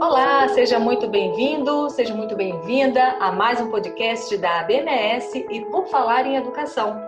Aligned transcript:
Olá, 0.00 0.48
seja 0.48 0.78
muito 0.78 1.06
bem-vindo, 1.06 1.90
seja 1.90 2.14
muito 2.14 2.34
bem-vinda 2.34 3.18
a 3.20 3.30
mais 3.30 3.60
um 3.60 3.70
podcast 3.70 4.34
da 4.38 4.62
BMS 4.62 5.46
e 5.50 5.60
por 5.66 5.88
falar 5.88 6.26
em 6.26 6.36
educação. 6.36 6.98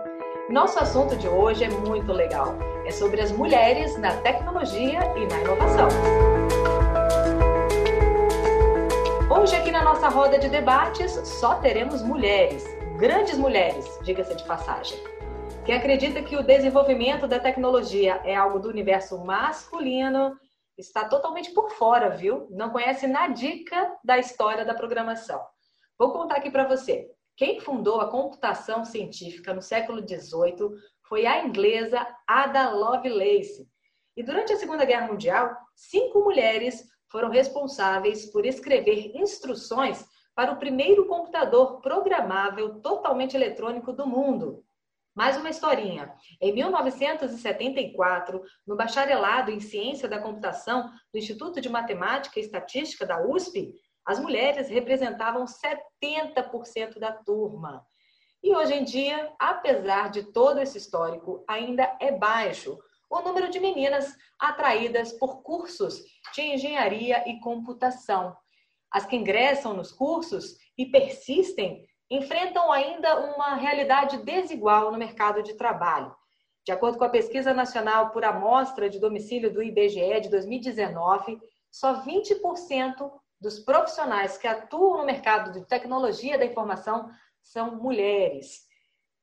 Nosso 0.47 0.77
assunto 0.77 1.15
de 1.15 1.27
hoje 1.27 1.63
é 1.63 1.69
muito 1.71 2.13
legal. 2.13 2.53
É 2.85 2.91
sobre 2.91 3.19
as 3.19 3.31
mulheres 3.31 3.97
na 3.97 4.15
tecnologia 4.17 4.99
e 5.17 5.25
na 5.25 5.41
inovação. 5.41 5.87
Hoje 9.27 9.55
aqui 9.55 9.71
na 9.71 9.83
nossa 9.83 10.07
roda 10.07 10.37
de 10.37 10.47
debates 10.47 11.13
só 11.27 11.55
teremos 11.55 12.03
mulheres, 12.03 12.63
grandes 12.99 13.39
mulheres, 13.39 13.89
diga-se 14.03 14.35
de 14.35 14.43
passagem. 14.43 14.99
Quem 15.65 15.73
acredita 15.73 16.21
que 16.21 16.35
o 16.35 16.43
desenvolvimento 16.43 17.27
da 17.27 17.39
tecnologia 17.39 18.21
é 18.23 18.35
algo 18.35 18.59
do 18.59 18.69
universo 18.69 19.17
masculino 19.17 20.37
está 20.77 21.07
totalmente 21.07 21.51
por 21.51 21.71
fora, 21.71 22.09
viu? 22.09 22.47
Não 22.49 22.69
conhece 22.69 23.07
na 23.07 23.27
dica 23.27 23.97
da 24.03 24.17
história 24.17 24.65
da 24.65 24.73
programação. 24.73 25.41
Vou 25.97 26.11
contar 26.11 26.37
aqui 26.37 26.49
para 26.49 26.67
você. 26.67 27.09
Quem 27.35 27.59
fundou 27.59 27.99
a 27.99 28.09
computação 28.09 28.85
científica 28.85 29.53
no 29.53 29.61
século 29.61 30.01
XVIII 30.07 30.69
foi 31.07 31.25
a 31.25 31.43
inglesa 31.43 32.05
Ada 32.27 32.69
Lovelace. 32.71 33.67
E 34.15 34.23
durante 34.23 34.53
a 34.53 34.57
Segunda 34.57 34.85
Guerra 34.85 35.07
Mundial, 35.07 35.55
cinco 35.75 36.21
mulheres 36.21 36.83
foram 37.09 37.29
responsáveis 37.29 38.31
por 38.31 38.45
escrever 38.45 39.15
instruções 39.15 40.07
para 40.35 40.51
o 40.51 40.57
primeiro 40.57 41.05
computador 41.07 41.79
programável 41.81 42.79
totalmente 42.81 43.35
eletrônico 43.35 43.93
do 43.93 44.07
mundo. 44.07 44.63
Mais 45.15 45.37
uma 45.37 45.51
historinha. 45.51 46.11
Em 46.41 46.51
1974, 46.53 48.41
no 48.65 48.75
bacharelado 48.75 49.51
em 49.51 49.59
Ciência 49.59 50.07
da 50.09 50.19
Computação 50.19 50.89
do 51.11 51.19
Instituto 51.19 51.61
de 51.61 51.69
Matemática 51.69 52.39
e 52.39 52.43
Estatística 52.43 53.05
da 53.05 53.23
USP, 53.23 53.75
as 54.03 54.19
mulheres 54.19 54.69
representavam 54.69 55.45
70% 55.45 56.97
da 56.97 57.11
turma. 57.11 57.85
E 58.41 58.55
hoje 58.55 58.73
em 58.73 58.83
dia, 58.83 59.31
apesar 59.37 60.09
de 60.09 60.31
todo 60.33 60.59
esse 60.59 60.79
histórico, 60.79 61.45
ainda 61.47 61.95
é 62.01 62.11
baixo 62.11 62.75
o 63.07 63.21
número 63.21 63.51
de 63.51 63.59
meninas 63.59 64.11
atraídas 64.39 65.13
por 65.13 65.43
cursos 65.43 66.01
de 66.33 66.41
engenharia 66.41 67.23
e 67.29 67.39
computação. 67.39 68.35
As 68.91 69.05
que 69.05 69.15
ingressam 69.15 69.75
nos 69.75 69.91
cursos 69.91 70.57
e 70.75 70.87
persistem 70.87 71.85
enfrentam 72.15 72.71
ainda 72.71 73.19
uma 73.33 73.55
realidade 73.55 74.17
desigual 74.19 74.91
no 74.91 74.97
mercado 74.99 75.41
de 75.41 75.55
trabalho. 75.55 76.15
De 76.63 76.71
acordo 76.71 76.97
com 76.97 77.03
a 77.03 77.09
Pesquisa 77.09 77.53
Nacional 77.53 78.11
por 78.11 78.23
Amostra 78.23 78.89
de 78.89 78.99
Domicílio 78.99 79.51
do 79.51 79.63
IBGE 79.63 80.21
de 80.21 80.29
2019, 80.29 81.39
só 81.71 82.03
20% 82.03 83.11
dos 83.41 83.59
profissionais 83.59 84.37
que 84.37 84.47
atuam 84.47 84.99
no 84.99 85.05
mercado 85.05 85.51
de 85.51 85.65
tecnologia 85.65 86.37
da 86.37 86.45
informação 86.45 87.09
são 87.41 87.75
mulheres. 87.75 88.61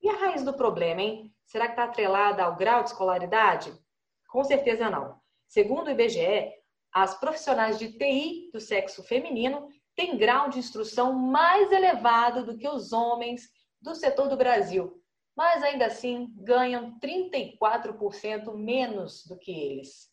E 0.03 0.09
a 0.09 0.17
raiz 0.17 0.43
do 0.43 0.53
problema, 0.53 1.01
hein? 1.01 1.33
Será 1.47 1.67
que 1.67 1.73
está 1.73 1.85
atrelada 1.85 2.43
ao 2.43 2.57
grau 2.57 2.83
de 2.83 2.91
escolaridade? 2.91 3.73
Com 4.29 4.43
certeza 4.43 4.91
não. 4.91 5.19
Segundo 5.47 5.87
o 5.87 5.91
IBGE, 5.91 6.53
as 6.93 7.15
profissionais 7.19 7.79
de 7.79 7.93
TI 7.97 8.51
do 8.53 8.61
sexo 8.61 9.03
feminino 9.05 9.69
tem 10.01 10.17
grau 10.17 10.49
de 10.49 10.59
instrução 10.59 11.13
mais 11.13 11.71
elevado 11.71 12.43
do 12.47 12.57
que 12.57 12.67
os 12.67 12.91
homens 12.91 13.51
do 13.83 13.95
setor 13.95 14.29
do 14.29 14.37
Brasil, 14.37 14.99
mas 15.37 15.63
ainda 15.63 15.85
assim 15.85 16.33
ganham 16.39 16.99
34% 16.99 18.55
menos 18.55 19.27
do 19.27 19.37
que 19.37 19.53
eles. 19.53 20.09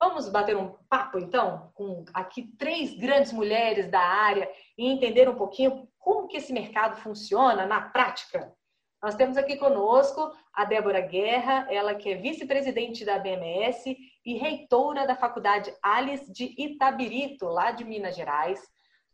Vamos 0.00 0.28
bater 0.28 0.56
um 0.56 0.74
papo 0.88 1.20
então 1.20 1.70
com 1.72 2.04
aqui 2.12 2.50
três 2.58 2.98
grandes 2.98 3.30
mulheres 3.30 3.88
da 3.88 4.00
área 4.00 4.50
e 4.76 4.88
entender 4.88 5.28
um 5.28 5.36
pouquinho 5.36 5.88
como 6.00 6.26
que 6.26 6.38
esse 6.38 6.52
mercado 6.52 6.96
funciona 6.96 7.64
na 7.64 7.80
prática. 7.80 8.52
Nós 9.00 9.14
temos 9.14 9.36
aqui 9.36 9.56
conosco 9.56 10.32
a 10.52 10.64
Débora 10.64 11.00
Guerra, 11.00 11.68
ela 11.70 11.94
que 11.94 12.10
é 12.10 12.16
vice-presidente 12.16 13.04
da 13.04 13.20
BMS 13.20 13.96
e 14.26 14.34
reitora 14.34 15.06
da 15.06 15.14
Faculdade 15.14 15.72
Alice 15.80 16.32
de 16.32 16.52
Itabirito, 16.58 17.46
lá 17.46 17.70
de 17.70 17.84
Minas 17.84 18.16
Gerais. 18.16 18.60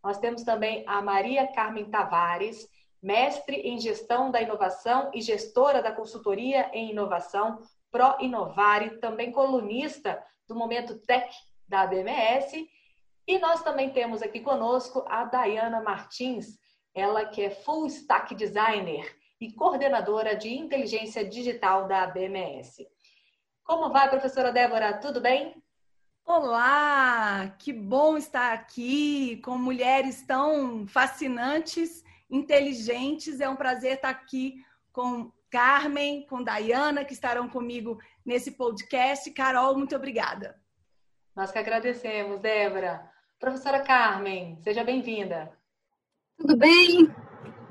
Nós 0.08 0.16
temos 0.16 0.42
também 0.42 0.84
a 0.86 1.02
Maria 1.02 1.46
Carmen 1.48 1.91
Tavares, 1.91 2.66
mestre 3.02 3.56
em 3.56 3.78
gestão 3.78 4.30
da 4.30 4.41
inovação 4.41 5.10
e 5.12 5.20
gestora 5.20 5.82
da 5.82 5.92
consultoria 5.92 6.70
em 6.72 6.92
inovação 6.92 7.60
Pro 7.91 8.16
Inovare, 8.18 8.98
também 9.00 9.30
colunista 9.30 10.18
do 10.48 10.54
Momento 10.54 10.98
Tech 11.00 11.30
da 11.68 11.82
ABMS. 11.82 12.66
E 13.26 13.38
nós 13.38 13.62
também 13.62 13.91
temos 13.91 14.22
aqui 14.22 14.41
conosco 14.41 15.04
a 15.06 15.24
Dayana 15.26 15.82
Martins, 15.82 16.58
ela 16.94 17.26
que 17.26 17.42
é 17.42 17.50
full 17.50 17.84
stack 17.84 18.34
designer 18.34 19.14
e 19.38 19.52
coordenadora 19.52 20.34
de 20.34 20.54
inteligência 20.54 21.22
digital 21.22 21.86
da 21.86 22.04
ABMS. 22.04 22.88
Como 23.62 23.91
vai, 23.91 24.08
professora 24.08 24.52
Débora? 24.52 24.94
Tudo 25.00 25.20
bem? 25.20 25.62
Olá, 26.31 27.55
que 27.59 27.72
bom 27.72 28.19
estar 28.19 28.53
aqui 28.53 29.41
com 29.43 29.56
mulheres 29.56 30.21
tão 30.21 30.87
fascinantes, 30.87 32.05
inteligentes. 32.31 33.41
É 33.41 33.49
um 33.49 33.56
prazer 33.56 33.94
estar 33.94 34.11
aqui 34.11 34.62
com 34.93 35.33
Carmen, 35.50 36.27
com 36.27 36.43
Dayana, 36.43 37.03
que 37.03 37.15
estarão 37.15 37.49
comigo 37.49 37.99
nesse 38.27 38.50
podcast. 38.50 39.31
Carol, 39.31 39.78
muito 39.78 39.97
obrigada. 39.97 40.55
Nós 41.34 41.50
que 41.50 41.59
agradecemos, 41.59 42.41
Débora. 42.41 43.10
Professora 43.41 43.81
Carmen, 43.81 44.59
seja 44.62 44.84
bem-vinda. 44.84 45.50
Tudo 46.37 46.59
bem? 46.59 47.10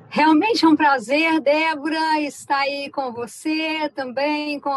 Realmente 0.09 0.65
é 0.65 0.67
um 0.67 0.75
prazer, 0.75 1.39
Débora, 1.41 2.21
estar 2.21 2.61
aí 2.61 2.89
com 2.89 3.11
você, 3.11 3.87
também 3.89 4.59
com 4.59 4.71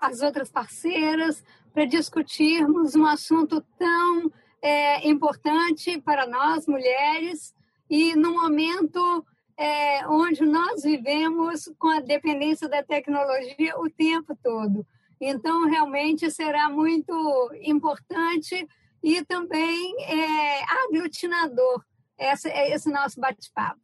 as 0.00 0.22
outras 0.22 0.50
parceiras, 0.50 1.44
para 1.76 1.84
discutirmos 1.84 2.94
um 2.94 3.04
assunto 3.04 3.60
tão 3.78 4.32
é, 4.62 5.06
importante 5.06 6.00
para 6.00 6.26
nós, 6.26 6.66
mulheres, 6.66 7.54
e 7.90 8.16
no 8.16 8.32
momento 8.32 9.22
é, 9.58 10.08
onde 10.08 10.46
nós 10.46 10.84
vivemos 10.84 11.70
com 11.78 11.88
a 11.88 12.00
dependência 12.00 12.66
da 12.66 12.82
tecnologia 12.82 13.78
o 13.78 13.90
tempo 13.90 14.34
todo. 14.42 14.86
Então, 15.20 15.66
realmente 15.66 16.30
será 16.30 16.70
muito 16.70 17.12
importante 17.60 18.66
e 19.02 19.22
também 19.26 19.94
é, 20.02 20.64
aglutinador 20.86 21.84
esse, 22.16 22.48
esse 22.48 22.90
nosso 22.90 23.20
bate-papo. 23.20 23.82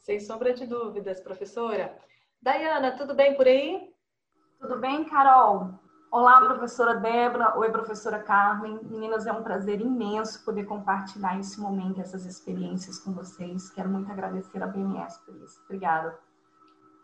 Sem 0.00 0.18
sombra 0.18 0.52
de 0.52 0.66
dúvidas, 0.66 1.20
professora. 1.20 1.96
Dayana, 2.42 2.96
tudo 2.96 3.14
bem 3.14 3.36
por 3.36 3.46
aí? 3.46 3.94
Tudo 4.58 4.80
bem, 4.80 5.04
Carol? 5.04 5.81
Olá, 6.12 6.42
professora 6.42 6.96
Débora. 6.96 7.58
Oi, 7.58 7.70
professora 7.70 8.18
Carmen. 8.18 8.78
Meninas, 8.82 9.26
é 9.26 9.32
um 9.32 9.42
prazer 9.42 9.80
imenso 9.80 10.44
poder 10.44 10.64
compartilhar 10.64 11.40
esse 11.40 11.58
momento, 11.58 12.02
essas 12.02 12.26
experiências 12.26 12.98
com 12.98 13.14
vocês. 13.14 13.70
Quero 13.70 13.88
muito 13.88 14.12
agradecer 14.12 14.62
a 14.62 14.66
BMS 14.66 15.24
por 15.24 15.34
isso. 15.36 15.58
Obrigada. 15.64 16.18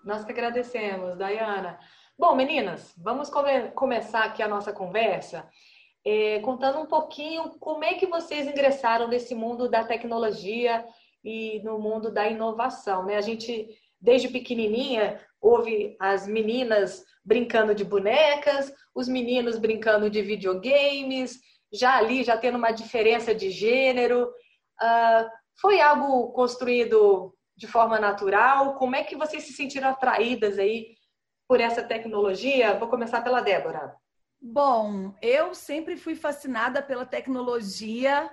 Nós 0.05 0.27
que 0.27 0.33
agradecemos, 0.33 1.17
Dayana. 1.17 1.79
Bom, 2.19 2.35
meninas, 2.35 2.95
vamos 2.99 3.31
come 3.31 3.71
começar 3.71 4.25
aqui 4.25 4.43
a 4.43 4.49
nossa 4.49 4.75
conversa 4.75 5.49
é, 6.05 6.41
contando 6.41 6.79
um 6.79 6.87
pouquinho 6.87 7.59
como 7.59 7.85
é 7.85 7.95
que 7.95 8.07
vocês 8.07 8.47
ingressaram 8.47 9.09
nesse 9.09 9.35
mundo 9.35 9.71
da 9.71 9.85
tecnologia 9.85 10.85
e 11.25 11.63
no 11.65 11.79
mundo 11.79 12.13
da 12.13 12.29
inovação. 12.29 13.07
Né? 13.07 13.17
A 13.17 13.23
gente, 13.23 13.69
desde 13.99 14.29
pequenininha, 14.29 15.19
ouve 15.41 15.97
as 16.01 16.27
meninas 16.27 17.05
brincando 17.25 17.75
de 17.75 17.85
bonecas, 17.85 18.73
os 18.95 19.09
meninos 19.09 19.59
brincando 19.59 20.09
de 20.09 20.23
videogames, 20.23 21.39
já 21.73 21.97
ali, 21.97 22.25
já 22.25 22.37
tendo 22.37 22.59
uma 22.59 22.71
diferença 22.71 23.35
de 23.35 23.51
gênero. 23.51 24.29
Uh, 24.81 25.29
foi 25.61 25.81
algo 25.81 26.33
construído 26.33 27.35
de 27.57 27.67
forma 27.67 27.99
natural? 27.99 28.75
Como 28.77 28.97
é 28.97 29.03
que 29.03 29.17
vocês 29.17 29.43
se 29.43 29.53
sentiram 29.53 29.89
atraídas 29.89 30.59
aí 30.59 30.95
por 31.47 31.61
essa 31.61 31.83
tecnologia? 31.83 32.79
Vou 32.79 32.89
começar 32.89 33.21
pela 33.21 33.41
Débora. 33.41 33.95
Bom, 34.41 35.13
eu 35.21 35.53
sempre 35.53 35.97
fui 35.97 36.15
fascinada 36.15 36.81
pela 36.81 37.05
tecnologia, 37.05 38.31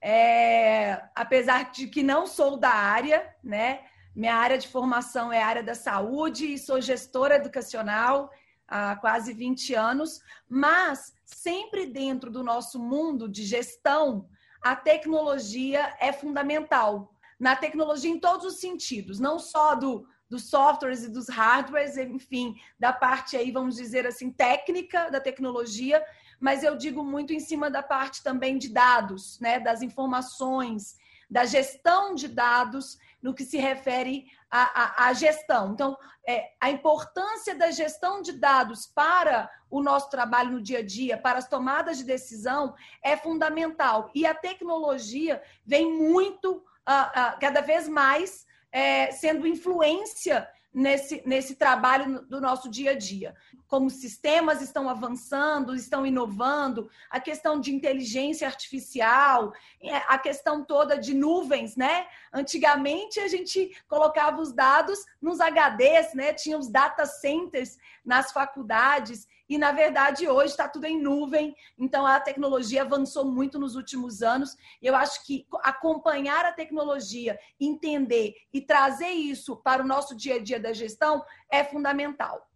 é, 0.00 1.02
apesar 1.14 1.72
de 1.72 1.88
que 1.88 2.02
não 2.02 2.26
sou 2.26 2.56
da 2.56 2.70
área, 2.70 3.34
né? 3.42 3.84
Minha 4.18 4.34
área 4.34 4.58
de 4.58 4.66
formação 4.66 5.32
é 5.32 5.40
a 5.40 5.46
área 5.46 5.62
da 5.62 5.76
saúde 5.76 6.52
e 6.52 6.58
sou 6.58 6.80
gestora 6.80 7.36
educacional 7.36 8.28
há 8.66 8.96
quase 8.96 9.32
20 9.32 9.76
anos, 9.76 10.20
mas 10.48 11.14
sempre 11.24 11.86
dentro 11.86 12.28
do 12.28 12.42
nosso 12.42 12.80
mundo 12.80 13.28
de 13.28 13.44
gestão, 13.44 14.28
a 14.60 14.74
tecnologia 14.74 15.94
é 16.00 16.12
fundamental. 16.12 17.14
Na 17.38 17.54
tecnologia 17.54 18.10
em 18.10 18.18
todos 18.18 18.44
os 18.44 18.58
sentidos, 18.58 19.20
não 19.20 19.38
só 19.38 19.76
do, 19.76 20.04
dos 20.28 20.50
softwares 20.50 21.04
e 21.04 21.12
dos 21.12 21.28
hardwares, 21.28 21.96
enfim, 21.96 22.56
da 22.76 22.92
parte 22.92 23.36
aí, 23.36 23.52
vamos 23.52 23.76
dizer 23.76 24.04
assim, 24.04 24.32
técnica 24.32 25.12
da 25.12 25.20
tecnologia, 25.20 26.04
mas 26.40 26.64
eu 26.64 26.76
digo 26.76 27.04
muito 27.04 27.32
em 27.32 27.38
cima 27.38 27.70
da 27.70 27.84
parte 27.84 28.24
também 28.24 28.58
de 28.58 28.68
dados, 28.68 29.38
né, 29.38 29.60
das 29.60 29.80
informações, 29.80 30.96
da 31.30 31.44
gestão 31.44 32.16
de 32.16 32.26
dados 32.26 32.98
no 33.22 33.34
que 33.34 33.44
se 33.44 33.58
refere 33.58 34.26
à, 34.50 35.06
à, 35.06 35.08
à 35.08 35.12
gestão. 35.12 35.72
Então, 35.72 35.96
é, 36.26 36.52
a 36.60 36.70
importância 36.70 37.54
da 37.54 37.70
gestão 37.70 38.20
de 38.20 38.32
dados 38.32 38.86
para 38.86 39.50
o 39.70 39.82
nosso 39.82 40.10
trabalho 40.10 40.52
no 40.52 40.62
dia 40.62 40.78
a 40.78 40.84
dia, 40.84 41.16
para 41.18 41.38
as 41.38 41.48
tomadas 41.48 41.98
de 41.98 42.04
decisão, 42.04 42.74
é 43.02 43.16
fundamental. 43.16 44.10
E 44.14 44.26
a 44.26 44.34
tecnologia 44.34 45.42
vem 45.64 45.90
muito, 45.90 46.56
uh, 46.56 46.58
uh, 46.58 47.38
cada 47.40 47.60
vez 47.60 47.88
mais, 47.88 48.46
é, 48.70 49.10
sendo 49.10 49.46
influência 49.46 50.48
nesse, 50.78 51.20
nesse 51.26 51.56
trabalho 51.56 52.22
do 52.26 52.40
nosso 52.40 52.70
dia 52.70 52.92
a 52.92 52.94
dia. 52.94 53.34
Como 53.66 53.90
sistemas 53.90 54.62
estão 54.62 54.88
avançando, 54.88 55.74
estão 55.74 56.06
inovando, 56.06 56.88
a 57.10 57.18
questão 57.18 57.60
de 57.60 57.74
inteligência 57.74 58.46
artificial, 58.46 59.52
é, 59.82 59.96
a 60.06 60.16
questão 60.16 60.64
toda 60.64 60.96
de 60.96 61.14
nuvens, 61.14 61.74
né? 61.74 62.06
Antigamente 62.32 63.18
a 63.18 63.26
gente 63.26 63.76
colocava 63.88 64.40
os 64.40 64.52
dados 64.52 65.04
nos 65.20 65.40
HDs, 65.40 66.14
né? 66.14 66.32
Tinha 66.32 66.56
os 66.56 66.68
data 66.68 67.04
centers 67.04 67.76
nas 68.04 68.30
faculdades 68.30 69.26
e 69.48 69.56
na 69.56 69.72
verdade 69.72 70.28
hoje 70.28 70.52
está 70.52 70.68
tudo 70.68 70.84
em 70.84 71.00
nuvem. 71.00 71.56
Então 71.78 72.06
a 72.06 72.20
tecnologia 72.20 72.82
avançou 72.82 73.24
muito 73.24 73.58
nos 73.58 73.74
últimos 73.76 74.22
anos. 74.22 74.56
Eu 74.82 74.94
acho 74.94 75.24
que 75.24 75.46
acompanhar 75.62 76.44
a 76.44 76.52
tecnologia, 76.52 77.38
entender 77.58 78.34
e 78.52 78.60
trazer 78.60 79.10
isso 79.10 79.56
para 79.56 79.82
o 79.82 79.86
nosso 79.86 80.16
dia 80.16 80.36
a 80.36 80.42
dia 80.42 80.60
da 80.60 80.72
gestão 80.72 81.24
é 81.50 81.64
fundamental. 81.64 82.46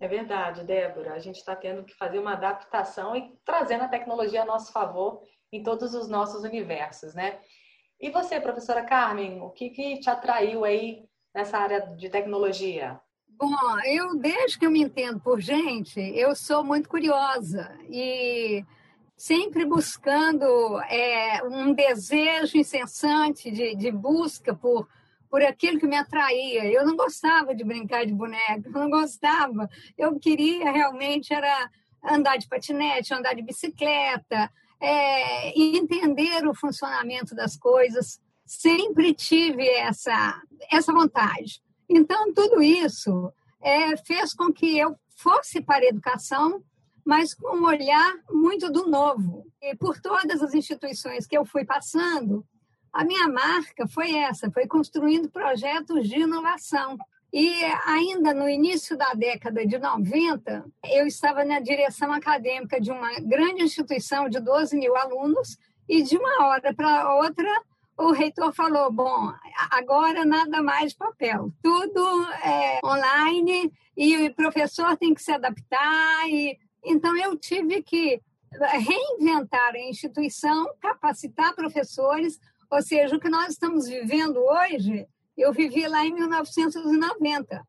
É 0.00 0.08
verdade, 0.08 0.64
Débora. 0.64 1.14
A 1.14 1.18
gente 1.18 1.36
está 1.36 1.54
tendo 1.54 1.84
que 1.84 1.94
fazer 1.94 2.18
uma 2.18 2.32
adaptação 2.32 3.14
e 3.14 3.38
trazendo 3.44 3.84
a 3.84 3.88
tecnologia 3.88 4.42
a 4.42 4.46
nosso 4.46 4.72
favor 4.72 5.22
em 5.52 5.62
todos 5.62 5.94
os 5.94 6.08
nossos 6.08 6.42
universos, 6.42 7.14
né? 7.14 7.40
E 8.00 8.10
você, 8.10 8.40
professora 8.40 8.82
Carmen, 8.82 9.40
o 9.42 9.50
que, 9.50 9.70
que 9.70 10.00
te 10.00 10.10
atraiu 10.10 10.64
aí 10.64 11.08
nessa 11.32 11.56
área 11.56 11.80
de 11.80 12.10
tecnologia? 12.10 13.00
Bom, 13.38 13.80
eu 13.86 14.16
desde 14.16 14.58
que 14.58 14.66
eu 14.66 14.70
me 14.70 14.82
entendo 14.82 15.20
por 15.20 15.40
gente, 15.40 16.00
eu 16.00 16.34
sou 16.34 16.62
muito 16.62 16.88
curiosa 16.88 17.76
e 17.90 18.64
sempre 19.16 19.64
buscando 19.64 20.80
é, 20.82 21.42
um 21.44 21.72
desejo 21.72 22.56
incessante 22.56 23.50
de, 23.50 23.74
de 23.74 23.90
busca 23.90 24.54
por 24.54 24.88
por 25.32 25.42
aquilo 25.42 25.80
que 25.80 25.86
me 25.86 25.96
atraía. 25.96 26.66
Eu 26.66 26.84
não 26.84 26.94
gostava 26.94 27.54
de 27.54 27.64
brincar 27.64 28.04
de 28.04 28.12
boneca, 28.12 28.68
não 28.68 28.90
gostava. 28.90 29.66
Eu 29.96 30.20
queria 30.20 30.70
realmente 30.70 31.32
era 31.32 31.70
andar 32.04 32.36
de 32.36 32.46
patinete, 32.46 33.14
andar 33.14 33.34
de 33.34 33.40
bicicleta, 33.40 34.52
é, 34.78 35.58
entender 35.58 36.46
o 36.46 36.54
funcionamento 36.54 37.34
das 37.34 37.56
coisas. 37.56 38.20
Sempre 38.44 39.14
tive 39.14 39.66
essa 39.66 40.38
essa 40.70 40.92
vontade. 40.92 41.62
Então, 41.88 42.32
tudo 42.32 42.62
isso 42.62 43.32
é, 43.60 43.96
fez 43.96 44.34
com 44.34 44.52
que 44.52 44.78
eu 44.78 44.96
fosse 45.16 45.60
para 45.60 45.84
a 45.84 45.88
educação, 45.88 46.62
mas 47.04 47.34
com 47.34 47.56
um 47.56 47.64
olhar 47.64 48.14
muito 48.30 48.70
do 48.70 48.88
novo. 48.88 49.46
E 49.60 49.74
por 49.76 50.00
todas 50.00 50.42
as 50.42 50.54
instituições 50.54 51.26
que 51.26 51.36
eu 51.36 51.44
fui 51.44 51.64
passando, 51.64 52.44
a 52.92 53.04
minha 53.04 53.28
marca 53.28 53.86
foi 53.88 54.14
essa, 54.14 54.50
foi 54.50 54.66
construindo 54.66 55.30
projetos 55.30 56.08
de 56.08 56.20
inovação. 56.20 56.96
E 57.32 57.64
ainda 57.86 58.34
no 58.34 58.48
início 58.48 58.96
da 58.96 59.14
década 59.14 59.66
de 59.66 59.78
90, 59.78 60.64
eu 60.90 61.06
estava 61.06 61.44
na 61.44 61.60
direção 61.60 62.12
acadêmica 62.12 62.80
de 62.80 62.90
uma 62.90 63.12
grande 63.20 63.62
instituição 63.62 64.28
de 64.28 64.38
12 64.38 64.76
mil 64.76 64.94
alunos, 64.96 65.56
e 65.88 66.02
de 66.02 66.16
uma 66.16 66.46
hora 66.46 66.74
para 66.74 67.14
outra 67.16 67.48
o 67.96 68.12
reitor 68.12 68.52
falou: 68.52 68.90
bom, 68.90 69.32
agora 69.70 70.24
nada 70.24 70.62
mais 70.62 70.94
papel, 70.94 71.52
tudo 71.62 72.24
é 72.44 72.80
online 72.84 73.72
e 73.96 74.26
o 74.26 74.34
professor 74.34 74.96
tem 74.96 75.14
que 75.14 75.22
se 75.22 75.32
adaptar. 75.32 76.28
E... 76.28 76.58
Então, 76.84 77.16
eu 77.16 77.36
tive 77.36 77.82
que 77.82 78.20
reinventar 78.60 79.74
a 79.74 79.88
instituição, 79.88 80.74
capacitar 80.80 81.54
professores, 81.54 82.38
ou 82.70 82.82
seja, 82.82 83.16
o 83.16 83.20
que 83.20 83.28
nós 83.28 83.52
estamos 83.52 83.86
vivendo 83.86 84.38
hoje, 84.38 85.06
eu 85.36 85.52
vivi 85.52 85.86
lá 85.86 86.04
em 86.04 86.12
1990. 86.12 87.66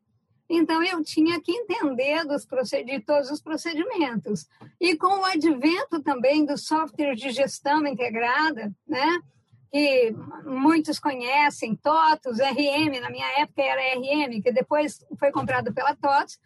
Então, 0.48 0.82
eu 0.82 1.02
tinha 1.02 1.40
que 1.40 1.52
entender 1.52 2.24
dos 2.24 2.46
de 2.84 3.00
todos 3.00 3.30
os 3.30 3.40
procedimentos. 3.40 4.46
E 4.78 4.96
com 4.96 5.20
o 5.20 5.24
advento 5.24 6.02
também 6.02 6.44
do 6.44 6.58
software 6.58 7.14
de 7.14 7.30
gestão 7.30 7.86
integrada, 7.86 8.70
né? 8.86 9.20
Que 9.74 10.14
muitos 10.44 11.00
conhecem, 11.00 11.74
TOTOS, 11.74 12.38
RM, 12.38 13.00
na 13.00 13.10
minha 13.10 13.26
época 13.40 13.60
era 13.60 13.98
RM, 13.98 14.40
que 14.40 14.52
depois 14.52 15.04
foi 15.18 15.32
comprado 15.32 15.74
pela 15.74 15.96
TOTOS, 15.96 16.38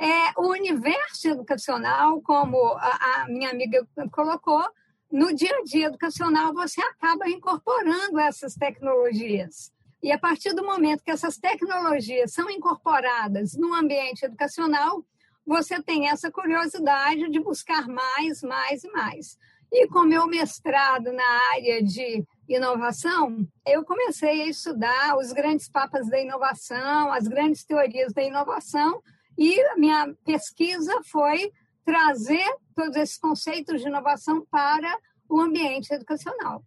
é, 0.00 0.32
o 0.36 0.48
universo 0.48 1.28
educacional, 1.28 2.20
como 2.22 2.58
a, 2.74 3.22
a 3.22 3.28
minha 3.28 3.50
amiga 3.50 3.86
colocou, 4.10 4.64
no 5.12 5.32
dia 5.32 5.56
a 5.58 5.62
dia 5.62 5.86
educacional 5.86 6.52
você 6.52 6.80
acaba 6.80 7.28
incorporando 7.28 8.18
essas 8.18 8.56
tecnologias. 8.56 9.72
E 10.02 10.10
a 10.10 10.18
partir 10.18 10.52
do 10.52 10.64
momento 10.64 11.04
que 11.04 11.12
essas 11.12 11.38
tecnologias 11.38 12.32
são 12.32 12.50
incorporadas 12.50 13.54
no 13.54 13.72
ambiente 13.74 14.24
educacional, 14.24 15.04
você 15.46 15.80
tem 15.80 16.08
essa 16.08 16.32
curiosidade 16.32 17.30
de 17.30 17.38
buscar 17.38 17.86
mais, 17.86 18.42
mais 18.42 18.82
e 18.82 18.90
mais. 18.90 19.38
E 19.72 19.88
com 19.88 20.02
meu 20.02 20.26
mestrado 20.26 21.10
na 21.12 21.24
área 21.54 21.82
de 21.82 22.22
inovação, 22.46 23.48
eu 23.66 23.82
comecei 23.84 24.42
a 24.42 24.46
estudar 24.46 25.16
os 25.16 25.32
grandes 25.32 25.66
papas 25.66 26.10
da 26.10 26.20
inovação, 26.20 27.10
as 27.10 27.26
grandes 27.26 27.64
teorias 27.64 28.12
da 28.12 28.22
inovação, 28.22 29.02
e 29.38 29.58
a 29.68 29.76
minha 29.76 30.14
pesquisa 30.26 31.00
foi 31.04 31.50
trazer 31.86 32.44
todos 32.74 32.96
esses 32.96 33.16
conceitos 33.16 33.80
de 33.80 33.88
inovação 33.88 34.44
para 34.50 34.98
o 35.26 35.40
ambiente 35.40 35.90
educacional. 35.90 36.62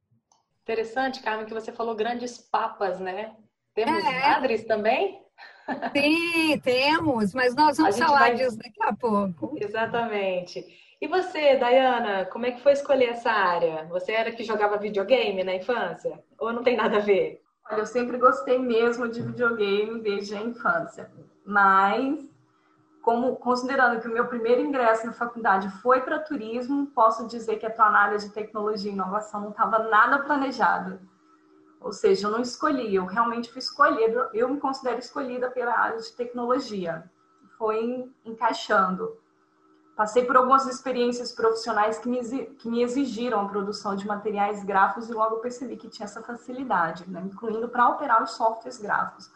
Interessante, 0.63 1.21
Carmen, 1.21 1.45
que 1.45 1.53
você 1.53 1.71
falou 1.71 1.95
grandes 1.95 2.39
papas, 2.39 2.99
né? 2.99 3.35
Temos 3.75 4.03
é. 4.03 4.19
madres 4.19 4.63
também? 4.63 5.21
Sim, 5.95 6.59
temos, 6.59 7.35
mas 7.35 7.53
nós 7.53 7.77
vamos 7.77 7.97
falar 7.99 8.19
vai... 8.19 8.35
disso 8.35 8.57
daqui 8.57 8.81
a 8.81 8.95
pouco. 8.95 9.55
Exatamente. 9.61 10.65
E 11.05 11.07
você, 11.07 11.55
Dayana, 11.55 12.25
como 12.25 12.47
é 12.47 12.51
que 12.51 12.63
foi 12.63 12.71
escolher 12.71 13.09
essa 13.09 13.29
área? 13.29 13.85
Você 13.91 14.11
era 14.11 14.31
que 14.31 14.43
jogava 14.43 14.75
videogame 14.75 15.43
na 15.43 15.53
infância? 15.53 16.19
Ou 16.39 16.51
não 16.51 16.63
tem 16.63 16.75
nada 16.75 16.97
a 16.97 16.99
ver? 16.99 17.43
Olha, 17.69 17.81
eu 17.81 17.85
sempre 17.85 18.17
gostei 18.17 18.57
mesmo 18.57 19.07
de 19.07 19.21
videogame 19.21 20.01
desde 20.01 20.33
a 20.33 20.41
infância. 20.41 21.11
Mas, 21.45 22.27
como 23.03 23.35
considerando 23.35 24.01
que 24.01 24.07
o 24.07 24.11
meu 24.11 24.25
primeiro 24.25 24.61
ingresso 24.61 25.05
na 25.05 25.13
faculdade 25.13 25.69
foi 25.79 26.01
para 26.01 26.17
turismo, 26.17 26.87
posso 26.87 27.27
dizer 27.27 27.57
que 27.57 27.67
a 27.67 27.71
tua 27.71 27.85
área 27.85 28.17
de 28.17 28.31
tecnologia 28.31 28.89
e 28.89 28.95
inovação 28.95 29.41
não 29.41 29.51
estava 29.51 29.77
nada 29.77 30.23
planejado. 30.23 30.99
Ou 31.81 31.93
seja, 31.93 32.25
eu 32.25 32.31
não 32.31 32.41
escolhi, 32.41 32.95
eu 32.95 33.05
realmente 33.05 33.51
fui 33.51 33.59
escolhida, 33.59 34.31
eu 34.33 34.49
me 34.49 34.59
considero 34.59 34.97
escolhida 34.97 35.51
pela 35.51 35.77
área 35.77 35.99
de 35.99 36.11
tecnologia. 36.13 37.03
Foi 37.59 38.11
encaixando. 38.25 39.23
Passei 39.95 40.25
por 40.25 40.35
algumas 40.35 40.67
experiências 40.67 41.31
profissionais 41.31 41.97
que 41.97 42.09
me, 42.09 42.81
exigiram 42.83 43.39
a 43.39 43.47
produção 43.47 43.95
de 43.95 44.05
materiais 44.05 44.61
gráficos 44.61 45.09
e 45.09 45.13
logo 45.13 45.37
percebi 45.37 45.77
que 45.77 45.87
tinha 45.87 46.03
essa 46.03 46.21
facilidade, 46.21 47.09
né? 47.09 47.21
incluindo 47.21 47.69
para 47.69 47.87
operar 47.87 48.21
os 48.21 48.31
softwares 48.31 48.77
gráficos. 48.77 49.31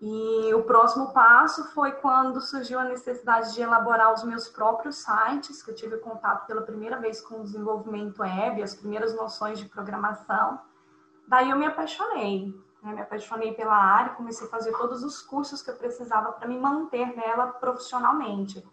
E 0.00 0.54
o 0.54 0.62
próximo 0.62 1.12
passo 1.12 1.62
foi 1.72 1.92
quando 1.92 2.40
surgiu 2.40 2.78
a 2.78 2.84
necessidade 2.84 3.52
de 3.52 3.60
elaborar 3.60 4.14
os 4.14 4.24
meus 4.24 4.48
próprios 4.48 4.96
sites, 4.96 5.62
que 5.62 5.70
eu 5.70 5.74
tive 5.74 5.98
contato 5.98 6.46
pela 6.46 6.62
primeira 6.62 6.98
vez 6.98 7.20
com 7.20 7.40
o 7.40 7.42
desenvolvimento 7.42 8.20
web, 8.20 8.62
as 8.62 8.74
primeiras 8.74 9.14
noções 9.14 9.58
de 9.58 9.66
programação. 9.66 10.58
Daí 11.28 11.50
eu 11.50 11.58
me 11.58 11.66
apaixonei, 11.66 12.46
né? 12.82 12.94
me 12.94 13.00
apaixonei 13.02 13.52
pela 13.52 13.76
área, 13.76 14.14
comecei 14.14 14.46
a 14.46 14.50
fazer 14.50 14.72
todos 14.72 15.04
os 15.04 15.20
cursos 15.20 15.60
que 15.60 15.70
eu 15.70 15.76
precisava 15.76 16.32
para 16.32 16.48
me 16.48 16.58
manter 16.58 17.14
nela 17.14 17.48
profissionalmente 17.48 18.64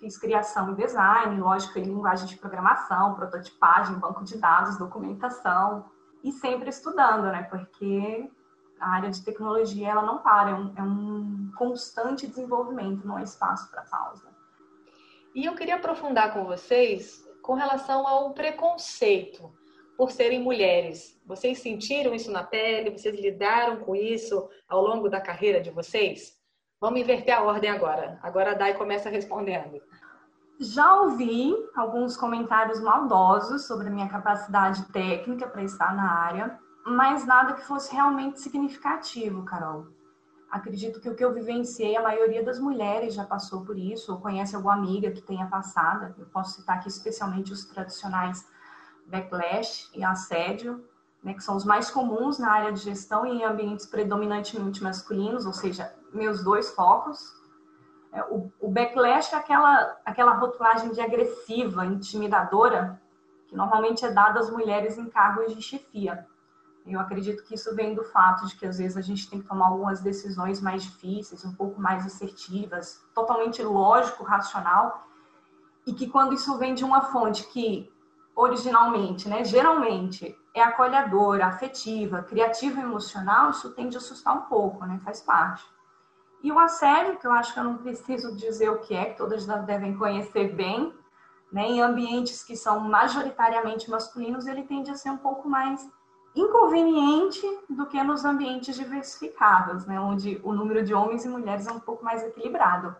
fiz 0.00 0.18
criação 0.18 0.72
e 0.72 0.74
design, 0.74 1.40
lógica 1.40 1.78
e 1.78 1.84
linguagem 1.84 2.26
de 2.26 2.36
programação, 2.36 3.14
prototipagem, 3.14 3.98
banco 3.98 4.24
de 4.24 4.38
dados, 4.38 4.78
documentação 4.78 5.84
e 6.22 6.32
sempre 6.32 6.70
estudando, 6.70 7.24
né? 7.24 7.44
Porque 7.44 8.30
a 8.78 8.90
área 8.90 9.10
de 9.10 9.24
tecnologia 9.24 9.88
ela 9.88 10.02
não 10.02 10.18
para, 10.18 10.50
é 10.50 10.54
um, 10.54 10.72
é 10.76 10.82
um 10.82 11.50
constante 11.56 12.26
desenvolvimento, 12.26 13.06
não 13.06 13.18
é 13.18 13.22
espaço 13.22 13.70
para 13.70 13.82
pausa. 13.82 14.28
E 15.34 15.44
eu 15.44 15.54
queria 15.54 15.76
aprofundar 15.76 16.32
com 16.32 16.44
vocês 16.44 17.24
com 17.42 17.54
relação 17.54 18.06
ao 18.06 18.32
preconceito 18.34 19.52
por 19.96 20.10
serem 20.10 20.42
mulheres. 20.42 21.18
Vocês 21.24 21.58
sentiram 21.58 22.14
isso 22.14 22.30
na 22.30 22.42
pele? 22.42 22.90
Vocês 22.90 23.18
lidaram 23.18 23.78
com 23.78 23.94
isso 23.94 24.48
ao 24.68 24.82
longo 24.82 25.08
da 25.08 25.20
carreira 25.20 25.60
de 25.60 25.70
vocês? 25.70 26.35
Vamos 26.78 27.00
inverter 27.00 27.34
a 27.34 27.42
ordem 27.42 27.70
agora. 27.70 28.18
Agora 28.22 28.50
a 28.50 28.54
Dai 28.54 28.74
começa 28.74 29.08
respondendo. 29.08 29.80
Já 30.60 31.00
ouvi 31.00 31.54
alguns 31.74 32.18
comentários 32.18 32.80
maldosos 32.80 33.66
sobre 33.66 33.88
a 33.88 33.90
minha 33.90 34.08
capacidade 34.08 34.84
técnica 34.92 35.46
para 35.46 35.62
estar 35.62 35.96
na 35.96 36.10
área, 36.10 36.58
mas 36.86 37.24
nada 37.24 37.54
que 37.54 37.64
fosse 37.64 37.94
realmente 37.94 38.40
significativo, 38.40 39.42
Carol. 39.44 39.86
Acredito 40.50 41.00
que 41.00 41.08
o 41.08 41.14
que 41.14 41.24
eu 41.24 41.32
vivenciei, 41.32 41.96
a 41.96 42.02
maioria 42.02 42.44
das 42.44 42.58
mulheres 42.58 43.14
já 43.14 43.24
passou 43.24 43.64
por 43.64 43.78
isso, 43.78 44.12
ou 44.12 44.20
conhece 44.20 44.54
alguma 44.54 44.74
amiga 44.74 45.10
que 45.10 45.22
tenha 45.22 45.46
passado. 45.46 46.14
Eu 46.18 46.26
posso 46.26 46.60
citar 46.60 46.76
aqui 46.76 46.88
especialmente 46.88 47.52
os 47.52 47.64
tradicionais 47.64 48.46
backlash 49.06 49.90
e 49.94 50.04
assédio, 50.04 50.84
né, 51.24 51.32
que 51.32 51.42
são 51.42 51.56
os 51.56 51.64
mais 51.64 51.90
comuns 51.90 52.38
na 52.38 52.52
área 52.52 52.72
de 52.72 52.80
gestão 52.80 53.26
e 53.26 53.30
em 53.30 53.44
ambientes 53.44 53.86
predominantemente 53.86 54.82
masculinos, 54.82 55.46
ou 55.46 55.52
seja, 55.52 55.92
meus 56.16 56.42
dois 56.42 56.70
focos. 56.70 57.34
É, 58.12 58.22
o, 58.24 58.50
o 58.60 58.70
backlash 58.70 59.34
é 59.34 59.38
aquela, 59.38 59.96
aquela 60.04 60.32
rotulagem 60.32 60.90
de 60.90 61.00
agressiva, 61.00 61.84
intimidadora, 61.84 63.00
que 63.46 63.54
normalmente 63.54 64.04
é 64.04 64.10
dada 64.10 64.40
às 64.40 64.50
mulheres 64.50 64.98
em 64.98 65.08
cargos 65.08 65.54
de 65.54 65.62
chefia. 65.62 66.26
Eu 66.86 67.00
acredito 67.00 67.42
que 67.44 67.54
isso 67.54 67.74
vem 67.74 67.94
do 67.94 68.04
fato 68.04 68.46
de 68.46 68.54
que 68.56 68.64
às 68.64 68.78
vezes 68.78 68.96
a 68.96 69.00
gente 69.00 69.28
tem 69.28 69.40
que 69.40 69.48
tomar 69.48 69.66
algumas 69.66 70.00
decisões 70.00 70.60
mais 70.60 70.84
difíceis, 70.84 71.44
um 71.44 71.52
pouco 71.54 71.80
mais 71.80 72.06
assertivas, 72.06 73.04
totalmente 73.12 73.60
lógico, 73.62 74.22
racional, 74.22 75.04
e 75.84 75.92
que 75.92 76.08
quando 76.08 76.34
isso 76.34 76.56
vem 76.58 76.74
de 76.74 76.84
uma 76.84 77.02
fonte 77.02 77.44
que 77.48 77.92
originalmente, 78.36 79.28
né, 79.28 79.44
geralmente 79.44 80.36
é 80.54 80.62
acolhedora, 80.62 81.46
afetiva, 81.46 82.22
criativa 82.22 82.80
emocional, 82.80 83.50
isso 83.50 83.72
tende 83.72 83.96
a 83.96 83.98
assustar 83.98 84.36
um 84.36 84.42
pouco, 84.42 84.84
né, 84.84 85.00
faz 85.04 85.20
parte. 85.20 85.64
E 86.46 86.52
o 86.52 86.60
assédio, 86.60 87.18
que 87.18 87.26
eu 87.26 87.32
acho 87.32 87.52
que 87.52 87.58
eu 87.58 87.64
não 87.64 87.78
preciso 87.78 88.36
dizer 88.36 88.70
o 88.70 88.78
que 88.78 88.94
é, 88.94 89.06
que 89.06 89.16
todas 89.16 89.44
devem 89.66 89.96
conhecer 89.96 90.54
bem, 90.54 90.94
né, 91.50 91.66
em 91.66 91.80
ambientes 91.80 92.44
que 92.44 92.54
são 92.54 92.78
majoritariamente 92.78 93.90
masculinos, 93.90 94.46
ele 94.46 94.62
tende 94.62 94.88
a 94.88 94.94
ser 94.94 95.10
um 95.10 95.16
pouco 95.16 95.48
mais 95.48 95.90
inconveniente 96.36 97.44
do 97.68 97.86
que 97.86 98.00
nos 98.04 98.24
ambientes 98.24 98.76
diversificados, 98.76 99.86
né, 99.86 99.98
onde 99.98 100.40
o 100.44 100.52
número 100.52 100.84
de 100.84 100.94
homens 100.94 101.24
e 101.24 101.28
mulheres 101.28 101.66
é 101.66 101.72
um 101.72 101.80
pouco 101.80 102.04
mais 102.04 102.22
equilibrado. 102.22 102.94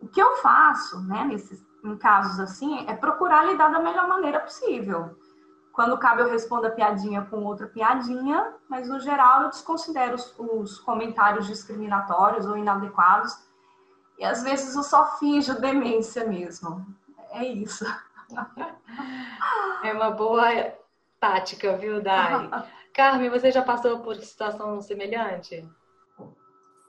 O 0.00 0.06
que 0.06 0.22
eu 0.22 0.36
faço, 0.36 1.00
né, 1.00 1.24
nesses, 1.24 1.60
em 1.82 1.96
casos 1.96 2.38
assim, 2.38 2.86
é 2.88 2.94
procurar 2.94 3.46
lidar 3.46 3.72
da 3.72 3.80
melhor 3.80 4.06
maneira 4.06 4.38
possível. 4.38 5.18
Quando 5.74 5.98
cabe, 5.98 6.22
eu 6.22 6.30
respondo 6.30 6.68
a 6.68 6.70
piadinha 6.70 7.22
com 7.22 7.44
outra 7.44 7.66
piadinha, 7.66 8.54
mas 8.68 8.88
no 8.88 9.00
geral 9.00 9.42
eu 9.42 9.48
desconsidero 9.48 10.14
os, 10.14 10.32
os 10.38 10.78
comentários 10.78 11.48
discriminatórios 11.48 12.46
ou 12.46 12.56
inadequados. 12.56 13.36
E 14.16 14.24
às 14.24 14.44
vezes 14.44 14.76
eu 14.76 14.84
só 14.84 15.18
finjo 15.18 15.60
demência 15.60 16.24
mesmo. 16.24 16.86
É 17.32 17.44
isso. 17.44 17.84
É 19.82 19.92
uma 19.92 20.12
boa 20.12 20.72
tática, 21.18 21.76
viu, 21.76 22.00
Dari? 22.00 22.48
Carmen, 22.94 23.28
você 23.28 23.50
já 23.50 23.60
passou 23.60 23.98
por 23.98 24.14
situação 24.16 24.80
semelhante? 24.80 25.68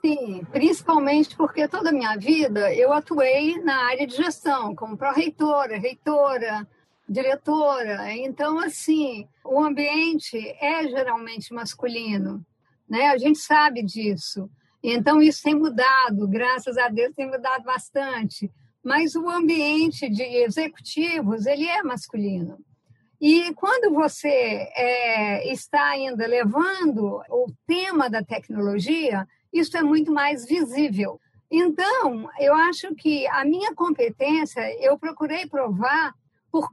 Sim, 0.05 0.45
principalmente 0.51 1.35
porque 1.35 1.67
toda 1.67 1.89
a 1.89 1.91
minha 1.91 2.15
vida 2.15 2.71
eu 2.71 2.93
atuei 2.93 3.59
na 3.63 3.87
área 3.87 4.05
de 4.05 4.15
gestão, 4.15 4.75
como 4.75 4.95
pró-reitora, 4.95 5.79
reitora, 5.79 6.67
diretora. 7.07 8.13
Então, 8.13 8.59
assim, 8.59 9.27
o 9.43 9.63
ambiente 9.63 10.37
é 10.59 10.87
geralmente 10.87 11.53
masculino, 11.53 12.45
né? 12.89 13.07
A 13.07 13.17
gente 13.17 13.39
sabe 13.39 13.83
disso. 13.83 14.49
Então, 14.83 15.21
isso 15.21 15.41
tem 15.43 15.55
mudado, 15.55 16.27
graças 16.27 16.77
a 16.77 16.89
Deus 16.89 17.15
tem 17.15 17.27
mudado 17.27 17.63
bastante. 17.63 18.51
Mas 18.83 19.15
o 19.15 19.27
ambiente 19.29 20.07
de 20.09 20.23
executivos, 20.23 21.45
ele 21.45 21.65
é 21.65 21.81
masculino. 21.81 22.59
E 23.19 23.53
quando 23.55 23.93
você 23.93 24.29
é, 24.29 25.51
está 25.51 25.89
ainda 25.89 26.27
levando 26.27 27.21
o 27.29 27.47
tema 27.65 28.09
da 28.09 28.21
tecnologia, 28.21 29.27
isso 29.51 29.75
é 29.77 29.81
muito 29.81 30.11
mais 30.11 30.45
visível. 30.45 31.19
Então, 31.49 32.29
eu 32.39 32.53
acho 32.53 32.93
que 32.93 33.25
a 33.27 33.45
minha 33.45 33.73
competência, 33.73 34.61
eu 34.83 34.99
procurei 34.99 35.47
provar 35.47 36.13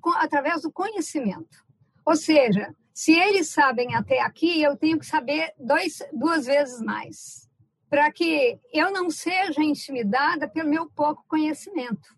por, 0.01 0.17
através 0.17 0.62
do 0.62 0.73
conhecimento. 0.73 1.65
Ou 2.05 2.17
seja, 2.17 2.75
se 2.93 3.12
eles 3.12 3.49
sabem 3.49 3.95
até 3.95 4.21
aqui, 4.21 4.62
eu 4.62 4.77
tenho 4.77 4.99
que 4.99 5.07
saber 5.07 5.53
dois, 5.59 5.99
duas 6.12 6.47
vezes 6.47 6.81
mais, 6.81 7.49
para 7.89 8.11
que 8.12 8.59
eu 8.73 8.93
não 8.93 9.11
seja 9.11 9.62
intimidada 9.62 10.49
pelo 10.49 10.69
meu 10.69 10.91
pouco 10.91 11.25
conhecimento. 11.27 12.17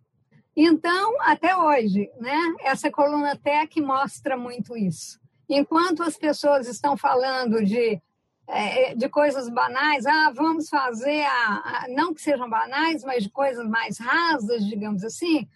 Então, 0.56 1.14
até 1.20 1.56
hoje, 1.56 2.10
né, 2.20 2.38
essa 2.60 2.90
coluna 2.90 3.36
Tech 3.36 3.80
mostra 3.80 4.36
muito 4.36 4.76
isso. 4.76 5.20
Enquanto 5.48 6.02
as 6.02 6.16
pessoas 6.16 6.68
estão 6.68 6.96
falando 6.96 7.64
de 7.64 8.00
é, 8.46 8.94
de 8.94 9.08
coisas 9.08 9.48
banais, 9.48 10.04
ah, 10.06 10.30
vamos 10.34 10.68
fazer, 10.68 11.22
a, 11.22 11.84
a, 11.84 11.86
não 11.88 12.12
que 12.12 12.20
sejam 12.20 12.48
banais, 12.48 13.02
mas 13.02 13.22
de 13.22 13.30
coisas 13.30 13.66
mais 13.66 13.98
rasas, 13.98 14.66
digamos 14.66 15.02
assim, 15.02 15.48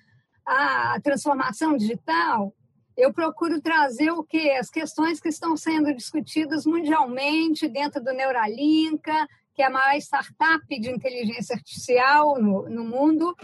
a 0.48 0.98
transformação 1.02 1.76
digital, 1.76 2.54
eu 2.96 3.12
procuro 3.12 3.60
trazer 3.60 4.10
o 4.10 4.24
que? 4.24 4.50
As 4.52 4.70
questões 4.70 5.20
que 5.20 5.28
estão 5.28 5.56
sendo 5.56 5.94
discutidas 5.94 6.64
mundialmente 6.64 7.68
dentro 7.68 8.02
do 8.02 8.12
Neuralinka, 8.12 9.28
que 9.54 9.62
é 9.62 9.66
a 9.66 9.70
maior 9.70 9.96
startup 9.98 10.66
de 10.66 10.90
inteligência 10.90 11.54
artificial 11.54 12.40
no, 12.40 12.68
no 12.68 12.84
mundo. 12.84 13.36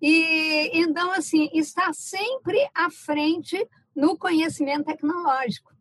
E 0.00 0.70
então, 0.72 1.10
assim, 1.10 1.50
está 1.52 1.92
sempre 1.92 2.56
à 2.74 2.88
frente 2.88 3.68
no 3.94 4.16
conhecimento 4.16 4.84
tecnológico, 4.84 5.72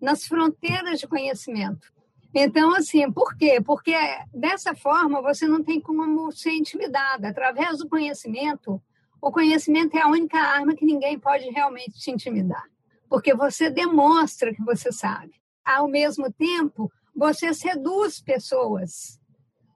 nas 0.00 0.26
fronteiras 0.26 0.98
de 0.98 1.06
conhecimento. 1.06 1.92
Então, 2.34 2.74
assim, 2.74 3.10
por 3.10 3.36
quê? 3.36 3.60
Porque 3.64 3.94
dessa 4.34 4.74
forma 4.74 5.22
você 5.22 5.46
não 5.46 5.62
tem 5.62 5.80
como 5.80 6.30
ser 6.32 6.52
intimidada. 6.52 7.28
Através 7.28 7.78
do 7.78 7.88
conhecimento, 7.88 8.82
o 9.20 9.30
conhecimento 9.32 9.96
é 9.96 10.02
a 10.02 10.08
única 10.08 10.38
arma 10.38 10.74
que 10.74 10.84
ninguém 10.84 11.18
pode 11.18 11.48
realmente 11.50 11.98
te 11.98 12.10
intimidar. 12.10 12.64
Porque 13.08 13.34
você 13.34 13.70
demonstra 13.70 14.54
que 14.54 14.62
você 14.62 14.92
sabe. 14.92 15.32
Ao 15.64 15.88
mesmo 15.88 16.32
tempo, 16.32 16.90
você 17.14 17.52
seduz 17.52 18.20
pessoas. 18.20 19.18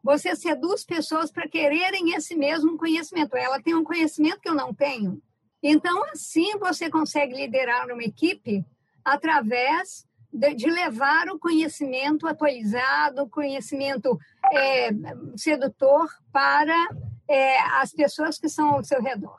Você 0.03 0.35
seduz 0.37 0.85
pessoas 0.85 1.31
para 1.31 1.49
quererem 1.49 2.15
esse 2.15 2.37
mesmo 2.37 2.77
conhecimento. 2.77 3.37
Ela 3.37 3.61
tem 3.61 3.75
um 3.75 3.85
conhecimento 3.85 4.41
que 4.41 4.49
eu 4.49 4.55
não 4.55 4.73
tenho. 4.75 5.21
Então, 5.63 6.05
assim, 6.07 6.59
você 6.59 6.91
consegue 6.91 7.35
liderar 7.35 7.87
uma 7.91 8.03
equipe 8.03 8.65
através 9.05 10.07
de, 10.33 10.55
de 10.55 10.71
levar 10.71 11.29
o 11.29 11.39
conhecimento 11.39 12.27
atualizado, 12.27 13.23
o 13.23 13.29
conhecimento 13.29 14.19
é, 14.53 14.91
sedutor 15.37 16.09
para 16.33 16.89
é, 17.29 17.59
as 17.81 17.93
pessoas 17.93 18.39
que 18.39 18.47
estão 18.47 18.75
ao 18.75 18.85
seu 18.85 19.03
redor. 19.03 19.39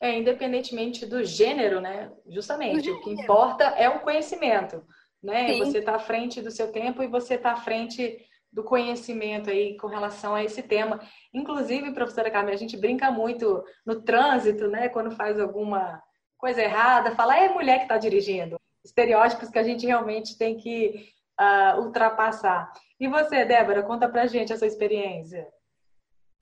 É, 0.00 0.16
independentemente 0.18 1.06
do 1.06 1.24
gênero, 1.24 1.80
né? 1.80 2.12
Justamente, 2.26 2.90
o 2.90 3.00
que 3.00 3.10
importa 3.10 3.64
é 3.64 3.88
o 3.88 4.00
conhecimento, 4.00 4.84
né? 5.22 5.48
Sim. 5.48 5.58
Você 5.60 5.78
está 5.78 5.96
à 5.96 5.98
frente 5.98 6.42
do 6.42 6.50
seu 6.50 6.70
tempo 6.70 7.02
e 7.02 7.06
você 7.06 7.34
está 7.34 7.52
à 7.52 7.56
frente 7.56 8.18
do 8.52 8.62
conhecimento 8.62 9.50
aí 9.50 9.76
com 9.76 9.86
relação 9.86 10.34
a 10.34 10.44
esse 10.44 10.62
tema. 10.62 11.00
Inclusive, 11.32 11.92
professora 11.92 12.30
Carmen, 12.30 12.54
a 12.54 12.58
gente 12.58 12.76
brinca 12.76 13.10
muito 13.10 13.64
no 13.84 14.02
trânsito, 14.02 14.68
né? 14.68 14.88
Quando 14.88 15.10
faz 15.10 15.40
alguma 15.40 16.02
coisa 16.36 16.62
errada, 16.62 17.14
fala, 17.14 17.36
é 17.36 17.48
mulher 17.48 17.78
que 17.78 17.84
está 17.84 17.96
dirigindo 17.96 18.56
estereótipos 18.84 19.48
que 19.48 19.58
a 19.58 19.62
gente 19.62 19.86
realmente 19.86 20.36
tem 20.36 20.56
que 20.56 21.08
uh, 21.40 21.80
ultrapassar. 21.80 22.70
E 23.00 23.08
você, 23.08 23.44
Débora, 23.44 23.82
conta 23.82 24.08
pra 24.08 24.26
gente 24.26 24.52
a 24.52 24.56
sua 24.56 24.66
experiência. 24.66 25.48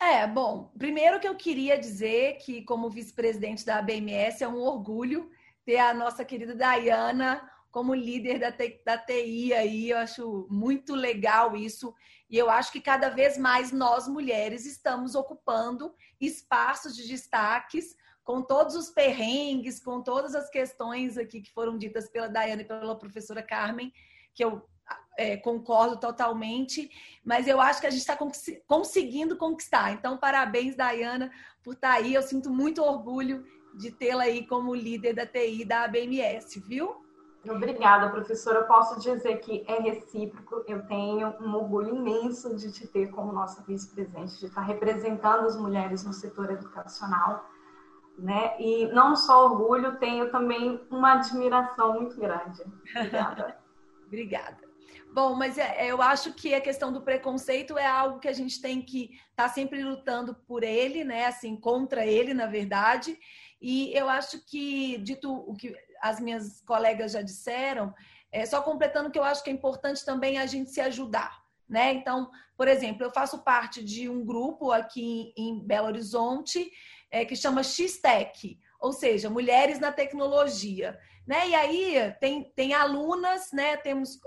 É, 0.02 0.26
bom, 0.26 0.72
primeiro 0.76 1.20
que 1.20 1.28
eu 1.28 1.36
queria 1.36 1.78
dizer 1.78 2.38
que, 2.38 2.62
como 2.62 2.90
vice-presidente 2.90 3.64
da 3.64 3.78
ABMS, 3.78 4.42
é 4.42 4.48
um 4.48 4.58
orgulho 4.58 5.30
ter 5.64 5.78
a 5.78 5.94
nossa 5.94 6.24
querida 6.24 6.56
Dayana 6.56 7.48
como 7.70 7.94
líder 7.94 8.40
da, 8.40 8.52
da 8.84 8.98
TI 8.98 9.54
aí. 9.54 9.90
Eu 9.90 9.98
acho 9.98 10.48
muito 10.50 10.96
legal 10.96 11.54
isso. 11.54 11.94
E 12.28 12.36
eu 12.36 12.50
acho 12.50 12.72
que 12.72 12.80
cada 12.80 13.10
vez 13.10 13.38
mais 13.38 13.70
nós, 13.70 14.08
mulheres, 14.08 14.66
estamos 14.66 15.14
ocupando 15.14 15.94
espaços 16.20 16.96
de 16.96 17.06
destaques 17.06 17.94
com 18.24 18.42
todos 18.42 18.74
os 18.74 18.90
perrengues, 18.90 19.78
com 19.78 20.02
todas 20.02 20.34
as 20.34 20.50
questões 20.50 21.16
aqui 21.16 21.40
que 21.40 21.52
foram 21.52 21.78
ditas 21.78 22.08
pela 22.10 22.28
Daiane 22.28 22.62
e 22.62 22.66
pela 22.66 22.98
professora 22.98 23.40
Carmen, 23.40 23.92
que 24.34 24.42
eu 24.42 24.68
é, 25.16 25.36
concordo 25.36 25.98
totalmente, 25.98 26.90
mas 27.24 27.46
eu 27.46 27.60
acho 27.60 27.80
que 27.80 27.86
a 27.86 27.90
gente 27.90 28.00
está 28.00 28.16
cons 28.16 28.44
conseguindo 28.66 29.36
conquistar. 29.36 29.92
Então, 29.92 30.16
parabéns, 30.16 30.76
Dayana, 30.76 31.30
por 31.62 31.74
estar 31.74 31.92
tá 31.92 31.94
aí. 31.94 32.14
Eu 32.14 32.22
sinto 32.22 32.50
muito 32.50 32.82
orgulho 32.82 33.44
de 33.74 33.90
tê-la 33.90 34.24
aí 34.24 34.46
como 34.46 34.74
líder 34.74 35.14
da 35.14 35.26
TI 35.26 35.64
da 35.64 35.84
ABMS, 35.84 36.60
viu? 36.60 37.02
Obrigada, 37.48 38.08
professora. 38.10 38.60
Eu 38.60 38.66
posso 38.66 39.00
dizer 39.00 39.38
que 39.38 39.64
é 39.66 39.80
recíproco. 39.80 40.64
Eu 40.68 40.86
tenho 40.86 41.34
um 41.40 41.54
orgulho 41.56 41.96
imenso 41.96 42.54
de 42.54 42.70
te 42.70 42.86
ter 42.86 43.10
como 43.10 43.32
nossa 43.32 43.62
vice-presidente, 43.64 44.38
de 44.38 44.46
estar 44.46 44.62
representando 44.62 45.46
as 45.46 45.56
mulheres 45.56 46.04
no 46.04 46.12
setor 46.12 46.52
educacional 46.52 47.50
né? 48.18 48.54
E 48.58 48.86
não 48.92 49.16
só 49.16 49.46
orgulho, 49.46 49.98
tenho 49.98 50.30
também 50.30 50.80
uma 50.90 51.14
admiração 51.14 51.94
muito 51.94 52.18
grande. 52.18 52.62
Obrigada. 52.94 53.56
Obrigada. 54.06 54.71
Bom, 55.12 55.34
mas 55.34 55.58
é, 55.58 55.86
eu 55.86 56.00
acho 56.00 56.32
que 56.32 56.54
a 56.54 56.60
questão 56.60 56.90
do 56.90 57.02
preconceito 57.02 57.76
é 57.76 57.86
algo 57.86 58.18
que 58.18 58.28
a 58.28 58.32
gente 58.32 58.62
tem 58.62 58.80
que 58.80 59.10
estar 59.30 59.46
tá 59.46 59.48
sempre 59.50 59.84
lutando 59.84 60.34
por 60.34 60.62
ele, 60.64 61.04
né? 61.04 61.26
Assim, 61.26 61.54
contra 61.54 62.06
ele, 62.06 62.32
na 62.32 62.46
verdade. 62.46 63.18
E 63.60 63.92
eu 63.92 64.08
acho 64.08 64.42
que, 64.46 64.96
dito 64.98 65.30
o 65.30 65.54
que 65.54 65.76
as 66.00 66.18
minhas 66.18 66.62
colegas 66.62 67.12
já 67.12 67.20
disseram, 67.20 67.94
é, 68.32 68.46
só 68.46 68.62
completando 68.62 69.10
que 69.10 69.18
eu 69.18 69.22
acho 69.22 69.44
que 69.44 69.50
é 69.50 69.52
importante 69.52 70.02
também 70.02 70.38
a 70.38 70.46
gente 70.46 70.70
se 70.70 70.80
ajudar. 70.80 71.42
Né? 71.68 71.92
Então, 71.92 72.30
por 72.56 72.66
exemplo, 72.66 73.04
eu 73.04 73.10
faço 73.10 73.44
parte 73.44 73.84
de 73.84 74.08
um 74.08 74.24
grupo 74.24 74.72
aqui 74.72 75.34
em 75.36 75.60
Belo 75.60 75.88
Horizonte 75.88 76.70
é, 77.10 77.26
que 77.26 77.36
chama 77.36 77.62
X-Tech, 77.62 78.58
ou 78.80 78.94
seja, 78.94 79.28
Mulheres 79.28 79.78
na 79.78 79.92
Tecnologia. 79.92 80.98
Né? 81.26 81.50
E 81.50 81.54
aí 81.54 82.14
tem, 82.18 82.50
tem 82.56 82.72
alunas, 82.72 83.52
né? 83.52 83.76
temos, 83.76 84.18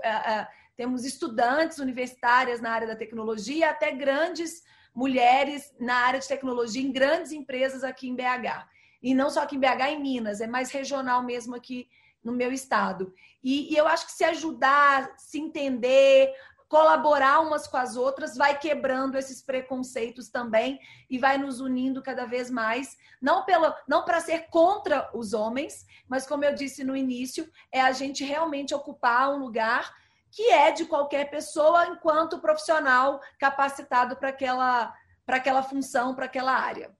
temos 0.76 1.04
estudantes 1.04 1.78
universitárias 1.78 2.60
na 2.60 2.70
área 2.70 2.86
da 2.86 2.96
tecnologia, 2.96 3.70
até 3.70 3.90
grandes 3.92 4.62
mulheres 4.94 5.74
na 5.78 5.94
área 5.94 6.20
de 6.20 6.28
tecnologia 6.28 6.82
em 6.82 6.92
grandes 6.92 7.32
empresas 7.32 7.82
aqui 7.82 8.08
em 8.08 8.14
BH. 8.14 8.66
E 9.02 9.14
não 9.14 9.30
só 9.30 9.42
aqui 9.42 9.56
em 9.56 9.60
BH, 9.60 9.88
em 9.90 10.00
Minas, 10.00 10.40
é 10.40 10.46
mais 10.46 10.70
regional 10.70 11.22
mesmo 11.22 11.54
aqui 11.54 11.88
no 12.22 12.32
meu 12.32 12.52
estado. 12.52 13.14
E, 13.42 13.72
e 13.72 13.76
eu 13.76 13.86
acho 13.86 14.06
que 14.06 14.12
se 14.12 14.24
ajudar, 14.24 15.14
se 15.16 15.38
entender, 15.38 16.32
colaborar 16.68 17.40
umas 17.40 17.66
com 17.66 17.76
as 17.76 17.96
outras, 17.96 18.36
vai 18.36 18.58
quebrando 18.58 19.16
esses 19.16 19.40
preconceitos 19.40 20.28
também 20.28 20.80
e 21.08 21.18
vai 21.18 21.38
nos 21.38 21.60
unindo 21.60 22.02
cada 22.02 22.24
vez 22.24 22.50
mais, 22.50 22.96
não 23.20 23.44
pelo, 23.44 23.72
não 23.86 24.04
para 24.04 24.20
ser 24.20 24.48
contra 24.48 25.08
os 25.14 25.32
homens, 25.32 25.86
mas 26.08 26.26
como 26.26 26.44
eu 26.44 26.54
disse 26.54 26.82
no 26.82 26.96
início, 26.96 27.48
é 27.70 27.80
a 27.80 27.92
gente 27.92 28.24
realmente 28.24 28.74
ocupar 28.74 29.32
um 29.32 29.38
lugar 29.38 29.94
que 30.36 30.48
é 30.50 30.70
de 30.70 30.84
qualquer 30.84 31.30
pessoa 31.30 31.86
enquanto 31.86 32.38
profissional 32.38 33.18
capacitado 33.40 34.14
para 34.16 34.28
aquela 34.28 34.94
para 35.24 35.38
aquela 35.38 35.62
função, 35.62 36.14
para 36.14 36.26
aquela 36.26 36.52
área. 36.52 36.94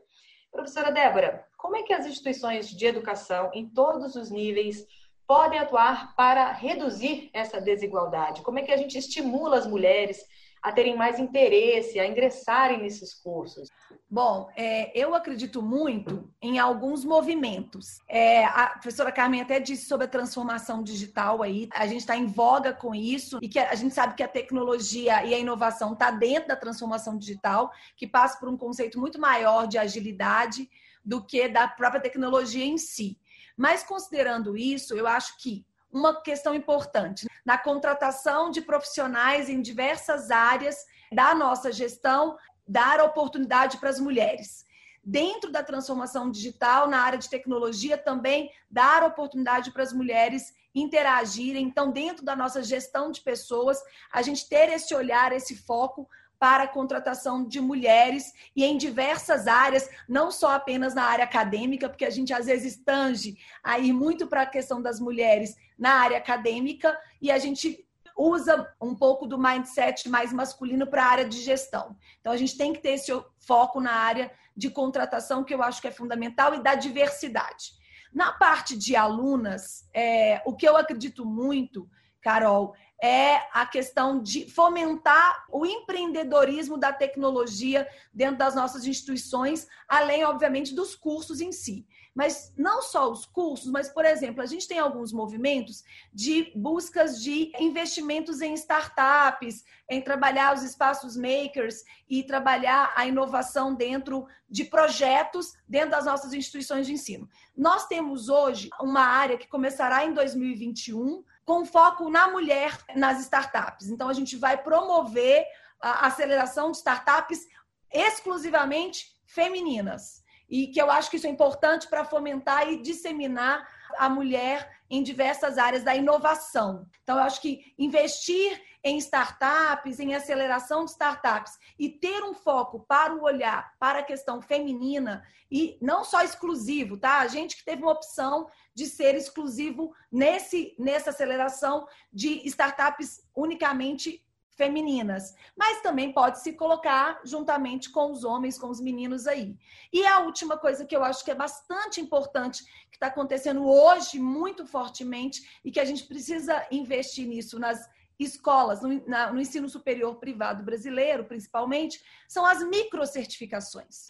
Professora 0.52 0.92
Débora, 0.92 1.48
como 1.58 1.76
é 1.76 1.82
que 1.82 1.94
as 1.94 2.06
instituições 2.06 2.70
de 2.70 2.86
educação 2.86 3.50
em 3.54 3.68
todos 3.68 4.16
os 4.16 4.30
níveis 4.30 4.86
podem 5.26 5.60
atuar 5.60 6.16
para 6.16 6.52
reduzir 6.52 7.32
essa 7.34 7.60
desigualdade? 7.60 8.44
Como 8.44 8.60
é 8.60 8.62
que 8.62 8.72
a 8.72 8.78
gente 8.78 8.98
estimula 8.98 9.58
as 9.58 9.66
mulheres 9.66 10.24
a 10.62 10.72
terem 10.72 10.96
mais 10.96 11.20
interesse, 11.20 12.00
a 12.00 12.08
ingressarem 12.08 12.82
nesses 12.82 13.14
cursos? 13.14 13.70
Bom, 14.10 14.50
é, 14.56 14.92
eu 15.00 15.16
acredito 15.16 15.62
muito 15.62 16.30
em 16.42 16.60
alguns 16.60 17.06
movimentos. 17.06 18.00
É, 18.10 18.46
a 18.46 18.68
professora 18.68 19.12
Carmen 19.12 19.42
até 19.42 19.60
disse 19.60 19.86
sobre 19.86 20.06
a 20.06 20.10
transformação 20.10 20.84
digital 20.84 21.42
aí. 21.42 21.70
A 21.74 21.88
gente 21.88 22.02
está 22.02 22.16
em 22.16 22.28
voga 22.28 22.74
com 22.74 22.94
isso 22.94 23.40
e 23.42 23.48
que 23.48 23.58
a 23.58 23.74
gente 23.74 23.94
sabe 23.94 24.16
que 24.16 24.24
a 24.24 24.28
tecnologia 24.28 25.26
e 25.26 25.34
a 25.34 25.40
inovação 25.40 25.94
está 25.94 26.12
dentro 26.12 26.50
da 26.50 26.56
transformação 26.56 27.18
digital, 27.18 27.72
que 27.96 28.06
passa 28.06 28.38
por 28.38 28.50
um 28.50 28.58
conceito 28.58 29.00
muito 29.00 29.20
maior 29.20 29.66
de 29.66 29.78
agilidade 29.78 30.70
do 31.04 31.26
que 31.26 31.48
da 31.48 31.68
própria 31.68 32.02
tecnologia 32.02 32.66
em 32.66 32.78
si. 32.78 33.18
Mas 33.58 33.84
considerando 33.84 34.58
isso, 34.58 34.94
eu 34.94 35.08
acho 35.08 35.38
que 35.38 35.66
uma 35.92 36.22
questão 36.22 36.54
importante 36.54 37.28
na 37.46 37.58
contratação 37.58 38.50
de 38.50 38.62
profissionais 38.62 39.50
em 39.50 39.62
diversas 39.62 40.32
áreas 40.32 40.86
da 41.12 41.36
nossa 41.36 41.72
gestão, 41.72 42.38
dar 42.68 43.02
oportunidade 43.02 43.78
para 43.78 43.90
as 43.90 44.00
mulheres. 44.00 44.66
Dentro 45.04 45.52
da 45.52 45.64
transformação 45.64 46.30
digital, 46.30 46.88
na 46.88 47.02
área 47.02 47.18
de 47.18 47.30
tecnologia, 47.30 47.98
também 47.98 48.52
dar 48.70 49.04
oportunidade 49.04 49.72
para 49.72 49.84
as 49.84 49.92
mulheres 49.92 50.54
interagirem. 50.74 51.66
Então, 51.66 51.92
dentro 51.92 52.24
da 52.24 52.36
nossa 52.36 52.64
gestão 52.64 53.12
de 53.12 53.20
pessoas, 53.22 53.82
a 54.12 54.22
gente 54.22 54.48
ter 54.48 54.70
esse 54.70 54.94
olhar, 54.94 55.32
esse 55.32 55.56
foco 55.56 56.08
para 56.42 56.64
a 56.64 56.68
contratação 56.68 57.46
de 57.46 57.62
mulheres 57.62 58.34
e 58.56 58.64
em 58.64 58.76
diversas 58.76 59.48
áreas, 59.48 59.88
não 60.10 60.32
só 60.32 60.56
apenas 60.56 60.96
na 60.96 61.04
área 61.04 61.24
acadêmica, 61.24 61.88
porque 61.88 62.04
a 62.04 62.10
gente 62.10 62.34
às 62.34 62.48
vezes 62.48 62.78
tange 62.78 63.38
aí 63.64 63.94
muito 63.94 64.26
para 64.26 64.42
a 64.42 64.48
questão 64.48 64.82
das 64.82 65.00
mulheres 65.00 65.56
na 65.82 65.94
área 65.94 66.20
acadêmica 66.20 66.96
e 67.20 67.32
a 67.32 67.40
gente 67.40 67.84
usa 68.16 68.72
um 68.80 68.94
pouco 68.94 69.26
do 69.26 69.36
mindset 69.36 70.08
mais 70.08 70.32
masculino 70.32 70.86
para 70.86 71.04
a 71.04 71.08
área 71.08 71.26
de 71.26 71.42
gestão. 71.42 71.98
Então 72.20 72.32
a 72.32 72.38
gente 72.38 72.56
tem 72.56 72.72
que 72.72 72.80
ter 72.80 72.92
esse 72.92 73.12
foco 73.40 73.82
na 73.82 73.92
área 73.92 74.32
de 74.56 74.70
contratação 74.70 75.44
que 75.44 75.52
eu 75.52 75.64
acho 75.64 75.82
que 75.82 75.88
é 75.88 75.92
fundamental 75.92 76.54
e 76.54 76.62
da 76.62 76.76
diversidade. 76.76 77.72
Na 78.14 78.32
parte 78.32 78.78
de 78.78 78.96
alunas, 78.96 79.90
é, 79.92 80.40
o 80.46 80.56
que 80.56 80.70
eu 80.70 80.78
acredito 80.78 81.26
muito, 81.26 81.90
Carol, 82.22 82.76
é 83.02 83.38
a 83.52 83.66
questão 83.66 84.22
de 84.22 84.48
fomentar 84.48 85.46
o 85.50 85.66
empreendedorismo 85.66 86.78
da 86.78 86.94
tecnologia 86.94 87.88
dentro 88.14 88.38
das 88.38 88.54
nossas 88.54 88.86
instituições, 88.86 89.68
além, 89.88 90.24
obviamente, 90.26 90.76
dos 90.76 90.96
cursos 90.96 91.42
em 91.42 91.52
si. 91.52 91.88
Mas 92.14 92.54
não 92.58 92.82
só 92.82 93.10
os 93.10 93.26
cursos, 93.26 93.72
mas, 93.72 93.88
por 93.88 94.04
exemplo, 94.04 94.42
a 94.42 94.46
gente 94.46 94.68
tem 94.68 94.78
alguns 94.78 95.14
movimentos 95.14 95.84
de 96.14 96.52
buscas 96.56 97.22
de 97.22 97.52
investimentos 97.58 98.42
em 98.42 98.54
startups, 98.54 99.64
em 99.90 100.02
trabalhar 100.02 100.54
os 100.54 100.62
espaços 100.62 101.16
makers 101.16 101.84
e 102.10 102.24
trabalhar 102.24 102.94
a 102.96 103.06
inovação 103.06 103.74
dentro 103.74 104.28
de 104.50 104.66
projetos 104.66 105.54
dentro 105.68 105.92
das 105.92 106.06
nossas 106.06 106.34
instituições 106.34 106.86
de 106.86 106.94
ensino. 106.94 107.30
Nós 107.56 107.88
temos 107.88 108.28
hoje 108.28 108.70
uma 108.82 109.06
área 109.06 109.38
que 109.38 109.48
começará 109.48 110.06
em 110.06 110.14
2021 110.14 111.24
com 111.46 111.66
foco 111.66 112.10
na 112.10 112.30
mulher 112.30 112.78
nas 112.96 113.22
startups. 113.22 113.88
Então, 113.90 114.10
a 114.10 114.14
gente 114.14 114.36
vai 114.36 114.62
promover 114.62 115.46
a 115.82 116.08
aceleração 116.08 116.72
de 116.72 116.78
startups 116.78 117.48
exclusivamente 117.92 119.16
femininas 119.26 120.22
e 120.52 120.68
que 120.68 120.82
eu 120.82 120.92
acho 120.92 121.10
que 121.10 121.16
isso 121.16 121.26
é 121.26 121.30
importante 121.30 121.88
para 121.88 122.04
fomentar 122.04 122.70
e 122.70 122.82
disseminar 122.82 123.66
a 123.98 124.10
mulher 124.10 124.70
em 124.90 125.02
diversas 125.02 125.58
áreas 125.58 125.84
da 125.84 125.96
inovação. 125.96 126.86
Então, 127.02 127.18
eu 127.18 127.24
acho 127.24 127.42
que 127.42 127.74
investir 127.80 128.62
em 128.84 128.98
startups, 128.98 130.00
em 130.00 130.14
aceleração 130.14 130.84
de 130.84 130.92
startups 130.92 131.58
e 131.80 131.88
ter 131.88 132.22
um 132.24 132.34
foco 132.34 132.82
para 132.82 133.16
o 133.16 133.24
olhar 133.24 133.74
para 133.80 134.00
a 134.00 134.04
questão 134.04 134.42
feminina 134.42 135.24
e 135.50 135.78
não 135.82 136.04
só 136.04 136.22
exclusivo, 136.22 136.98
tá? 136.98 137.20
A 137.20 137.28
gente 137.28 137.56
que 137.56 137.64
teve 137.64 137.82
uma 137.82 137.92
opção 137.94 138.50
de 138.76 138.88
ser 138.88 139.16
exclusivo 139.16 139.94
nesse 140.12 140.76
nessa 140.80 141.12
aceleração 141.12 141.88
de 142.12 142.46
startups 142.48 143.22
unicamente 143.36 144.26
femininas, 144.56 145.34
mas 145.56 145.82
também 145.82 146.12
pode 146.12 146.42
se 146.42 146.54
colocar 146.54 147.22
juntamente 147.24 147.90
com 147.90 148.12
os 148.12 148.24
homens, 148.24 148.58
com 148.58 148.70
os 148.70 148.80
meninos 148.80 149.28
aí. 149.28 149.58
E 149.92 150.06
a 150.06 150.20
última 150.20 150.58
coisa 150.58 150.86
que 150.86 150.96
eu 150.96 151.04
acho 151.04 151.24
que 151.24 151.32
é 151.32 151.36
bastante 151.36 152.00
importante, 152.00 152.64
que 152.92 152.98
está 152.98 153.08
acontecendo 153.08 153.66
hoje 153.68 154.20
muito 154.20 154.66
fortemente 154.66 155.60
e 155.64 155.72
que 155.72 155.80
a 155.80 155.86
gente 155.86 156.04
precisa 156.04 156.66
investir 156.72 157.28
nisso 157.28 157.58
nas 157.60 157.90
escolas, 158.20 158.82
no, 158.82 159.06
na, 159.08 159.32
no 159.32 159.42
ensino 159.42 159.68
superior 159.68 160.16
privado 160.16 160.64
brasileiro, 160.64 161.26
principalmente, 161.26 162.04
são 162.28 162.46
as 162.46 162.64
microcertificações. 162.64 164.08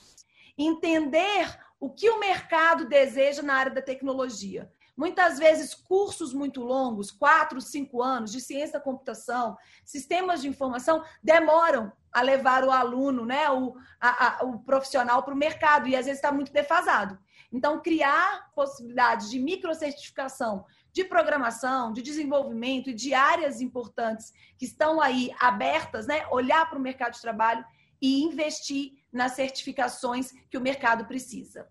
Entender 0.57 1.57
o 1.79 1.89
que 1.89 2.09
o 2.09 2.19
mercado 2.19 2.87
deseja 2.87 3.41
na 3.41 3.55
área 3.55 3.71
da 3.71 3.81
tecnologia. 3.81 4.71
Muitas 5.01 5.39
vezes, 5.39 5.73
cursos 5.73 6.31
muito 6.31 6.61
longos, 6.61 7.09
quatro, 7.09 7.59
cinco 7.59 8.03
anos, 8.03 8.31
de 8.31 8.39
ciência 8.39 8.73
da 8.73 8.79
computação, 8.79 9.57
sistemas 9.83 10.43
de 10.43 10.47
informação, 10.47 11.03
demoram 11.23 11.91
a 12.13 12.21
levar 12.21 12.63
o 12.63 12.69
aluno, 12.69 13.25
né, 13.25 13.49
o, 13.49 13.75
a, 13.99 14.41
a, 14.41 14.43
o 14.43 14.59
profissional 14.59 15.23
para 15.23 15.33
o 15.33 15.37
mercado, 15.37 15.87
e 15.87 15.95
às 15.95 16.05
vezes 16.05 16.19
está 16.19 16.31
muito 16.31 16.53
defasado. 16.53 17.17
Então, 17.51 17.81
criar 17.81 18.51
possibilidades 18.53 19.31
de 19.31 19.39
microcertificação, 19.39 20.65
de 20.93 21.03
programação, 21.03 21.91
de 21.91 22.03
desenvolvimento 22.03 22.91
e 22.91 22.93
de 22.93 23.15
áreas 23.15 23.59
importantes 23.59 24.31
que 24.55 24.65
estão 24.65 25.01
aí 25.01 25.31
abertas, 25.39 26.05
né, 26.05 26.27
olhar 26.29 26.69
para 26.69 26.77
o 26.77 26.81
mercado 26.81 27.13
de 27.13 27.21
trabalho 27.21 27.65
e 27.99 28.21
investir 28.21 28.91
nas 29.11 29.31
certificações 29.31 30.31
que 30.47 30.59
o 30.59 30.61
mercado 30.61 31.05
precisa. 31.05 31.67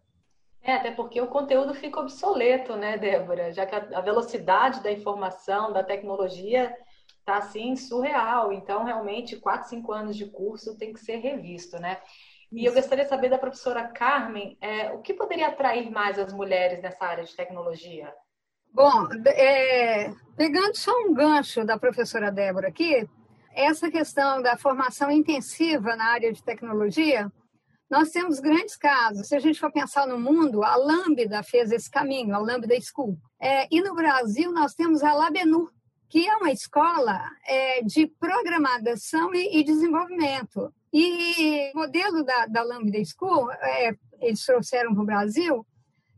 É, 0.63 0.75
até 0.75 0.91
porque 0.91 1.21
o 1.21 1.27
conteúdo 1.27 1.75
fica 1.75 2.01
obsoleto, 2.01 2.77
né, 2.77 2.99
Débora? 2.99 3.53
Já 3.53 3.65
que 3.65 3.75
a 3.75 4.01
velocidade 4.01 4.83
da 4.83 4.93
informação, 4.93 5.73
da 5.73 5.83
tecnologia, 5.83 6.77
está 7.19 7.39
assim 7.39 7.77
surreal. 7.77 8.53
Então, 8.53 8.85
realmente, 8.85 9.37
quatro, 9.37 9.69
cinco 9.69 9.93
anos 9.93 10.17
de 10.17 10.27
curso 10.27 10.77
tem 10.77 10.93
que 10.93 11.01
ser 11.01 11.17
revisto, 11.17 11.79
né? 11.79 11.99
E 12.53 12.65
eu 12.65 12.75
gostaria 12.75 13.05
de 13.05 13.11
saber 13.11 13.29
da 13.29 13.39
professora 13.39 13.85
Carmen, 13.85 14.59
é, 14.61 14.91
o 14.93 14.99
que 14.99 15.15
poderia 15.15 15.49
atrair 15.49 15.89
mais 15.91 16.19
as 16.19 16.33
mulheres 16.33 16.83
nessa 16.83 17.07
área 17.07 17.25
de 17.25 17.35
tecnologia? 17.35 18.13
Bom, 18.73 19.09
é, 19.27 20.13
pegando 20.37 20.77
só 20.77 20.93
um 21.03 21.15
gancho 21.15 21.65
da 21.65 21.79
professora 21.79 22.31
Débora 22.31 22.69
aqui, 22.69 23.09
essa 23.55 23.91
questão 23.91 24.43
da 24.43 24.57
formação 24.57 25.11
intensiva 25.11 25.95
na 25.97 26.07
área 26.07 26.33
de 26.33 26.43
tecnologia, 26.43 27.31
nós 27.91 28.11
temos 28.11 28.39
grandes 28.39 28.77
casos. 28.77 29.27
Se 29.27 29.35
a 29.35 29.41
gente 29.41 29.59
for 29.59 29.73
pensar 29.73 30.07
no 30.07 30.19
mundo, 30.19 30.63
a 30.63 30.77
Lambda 30.77 31.43
fez 31.43 31.73
esse 31.73 31.91
caminho, 31.91 32.35
a 32.35 32.39
Lambda 32.39 32.75
School. 32.81 33.19
É, 33.41 33.67
e 33.69 33.81
no 33.83 33.95
Brasil, 33.97 34.53
nós 34.53 34.75
temos 34.75 35.03
a 35.03 35.13
Labenu, 35.13 35.69
que 36.09 36.29
é 36.29 36.37
uma 36.37 36.53
escola 36.53 37.21
é, 37.45 37.83
de 37.83 38.07
programação 38.07 39.35
e, 39.35 39.59
e, 39.59 39.65
desenvolvimento. 39.65 40.73
E 40.93 41.73
o 41.75 41.79
modelo 41.79 42.23
da, 42.23 42.47
da 42.47 42.63
Lambda 42.63 42.99
School, 43.05 43.51
é, 43.51 43.97
eles 44.21 44.45
trouxeram 44.47 44.95
para 44.95 45.03
o 45.03 45.07
Brasil, 45.07 45.67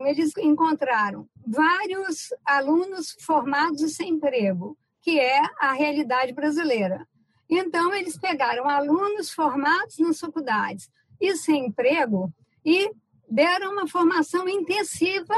eles 0.01 0.31
encontraram 0.37 1.27
vários 1.45 2.29
alunos 2.45 3.15
formados 3.21 3.95
sem 3.95 4.09
emprego, 4.09 4.77
que 5.01 5.19
é 5.19 5.41
a 5.59 5.73
realidade 5.73 6.33
brasileira. 6.33 7.07
Então, 7.49 7.93
eles 7.93 8.17
pegaram 8.17 8.69
alunos 8.69 9.31
formados 9.31 9.97
nas 9.97 10.19
faculdades 10.19 10.89
e 11.23 11.37
sem 11.37 11.67
emprego 11.67 12.29
e 12.65 12.91
deram 13.29 13.71
uma 13.71 13.87
formação 13.87 14.47
intensiva, 14.47 15.33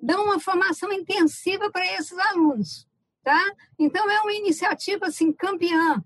dão 0.00 0.24
uma 0.24 0.40
formação 0.40 0.92
intensiva 0.92 1.70
para 1.70 1.86
esses 1.94 2.18
alunos, 2.18 2.88
tá? 3.22 3.40
Então, 3.78 4.10
é 4.10 4.20
uma 4.22 4.32
iniciativa, 4.32 5.06
assim, 5.06 5.32
campeã. 5.32 6.02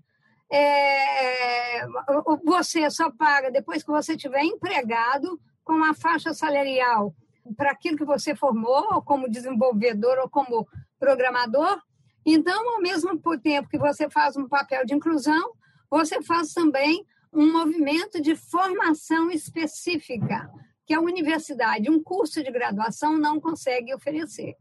É, 0.51 1.87
você 2.43 2.87
só 2.91 3.09
paga 3.09 3.49
depois 3.49 3.83
que 3.83 3.89
você 3.89 4.15
tiver 4.15 4.43
empregado 4.43 5.39
com 5.63 5.73
uma 5.73 5.95
faixa 5.95 6.31
salarial 6.31 7.15
para 7.57 7.71
aquilo 7.71 7.97
que 7.97 8.05
você 8.05 8.35
formou, 8.35 9.01
como 9.01 9.29
desenvolvedor 9.29 10.19
ou 10.19 10.29
como 10.29 10.67
programador, 10.99 11.81
então, 12.23 12.75
ao 12.75 12.81
mesmo 12.81 13.19
tempo 13.39 13.69
que 13.69 13.77
você 13.77 14.07
faz 14.07 14.37
um 14.37 14.47
papel 14.47 14.85
de 14.85 14.93
inclusão, 14.93 15.53
você 15.89 16.21
faz 16.21 16.53
também 16.53 17.05
um 17.35 17.51
movimento 17.51 18.21
de 18.21 18.35
formação 18.35 19.29
específica, 19.29 20.49
que 20.85 20.93
a 20.93 21.01
universidade, 21.01 21.91
um 21.91 22.01
curso 22.01 22.41
de 22.41 22.51
graduação, 22.51 23.17
não 23.17 23.39
consegue 23.39 23.93
oferecer. 23.93 24.55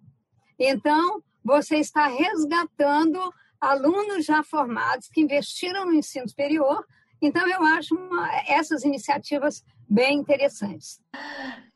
Então, 0.58 1.22
você 1.44 1.76
está 1.76 2.06
resgatando 2.06 3.20
alunos 3.60 4.24
já 4.24 4.42
formados 4.42 5.08
que 5.08 5.20
investiram 5.20 5.86
no 5.86 5.94
ensino 5.94 6.28
superior. 6.28 6.84
Então, 7.22 7.46
eu 7.48 7.62
acho 7.62 7.94
uma, 7.94 8.28
essas 8.48 8.84
iniciativas 8.84 9.62
bem 9.88 10.18
interessantes. 10.18 11.00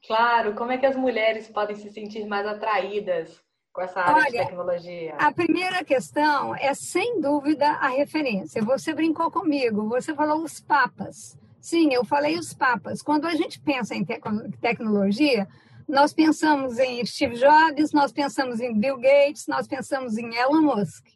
Claro, 0.06 0.54
como 0.54 0.72
é 0.72 0.78
que 0.78 0.86
as 0.86 0.96
mulheres 0.96 1.48
podem 1.48 1.76
se 1.76 1.90
sentir 1.90 2.26
mais 2.26 2.46
atraídas 2.46 3.40
com 3.78 3.82
essa 3.82 4.00
área 4.00 4.14
Olha, 4.14 4.24
de 4.24 4.38
tecnologia? 4.38 5.14
A 5.16 5.32
primeira 5.32 5.84
questão 5.84 6.52
é, 6.56 6.74
sem 6.74 7.20
dúvida, 7.20 7.64
a 7.64 7.88
referência. 7.88 8.60
Você 8.60 8.92
brincou 8.92 9.30
comigo, 9.30 9.88
você 9.88 10.12
falou 10.12 10.42
os 10.42 10.58
papas. 10.60 11.38
Sim, 11.60 11.94
eu 11.94 12.04
falei 12.04 12.36
os 12.36 12.52
papas. 12.52 13.02
Quando 13.02 13.26
a 13.26 13.36
gente 13.36 13.60
pensa 13.60 13.94
em 13.94 14.04
te 14.04 14.20
tecnologia, 14.60 15.46
nós 15.86 16.12
pensamos 16.12 16.76
em 16.80 17.04
Steve 17.06 17.36
Jobs, 17.36 17.92
nós 17.92 18.10
pensamos 18.10 18.58
em 18.58 18.76
Bill 18.76 18.98
Gates, 18.98 19.46
nós 19.46 19.68
pensamos 19.68 20.18
em 20.18 20.34
Elon 20.34 20.60
Musk. 20.60 21.06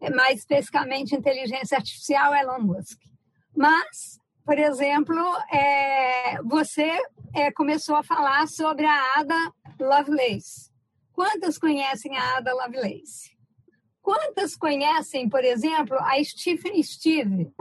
É 0.00 0.08
mais 0.08 0.38
especificamente, 0.38 1.16
inteligência 1.16 1.76
artificial, 1.76 2.32
Elon 2.32 2.60
Musk. 2.60 3.00
Mas, 3.56 4.20
por 4.44 4.56
exemplo, 4.56 5.18
é, 5.52 6.40
você 6.44 6.96
é, 7.34 7.50
começou 7.50 7.96
a 7.96 8.04
falar 8.04 8.46
sobre 8.46 8.86
a 8.86 9.18
Ada 9.18 9.52
Lovelace. 9.80 10.67
Quantas 11.18 11.58
conhecem 11.58 12.16
a 12.16 12.36
Ada 12.36 12.54
Lovelace? 12.54 13.36
Quantas 14.00 14.54
conhecem, 14.54 15.28
por 15.28 15.42
exemplo, 15.42 15.98
a 15.98 16.22
Stephen 16.22 16.80
Steve, 16.80 17.52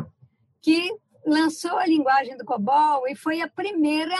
que 0.62 0.96
lançou 1.26 1.76
a 1.80 1.88
linguagem 1.88 2.38
do 2.38 2.46
COBOL 2.46 3.08
e 3.08 3.16
foi 3.16 3.42
a 3.42 3.50
primeira 3.50 4.16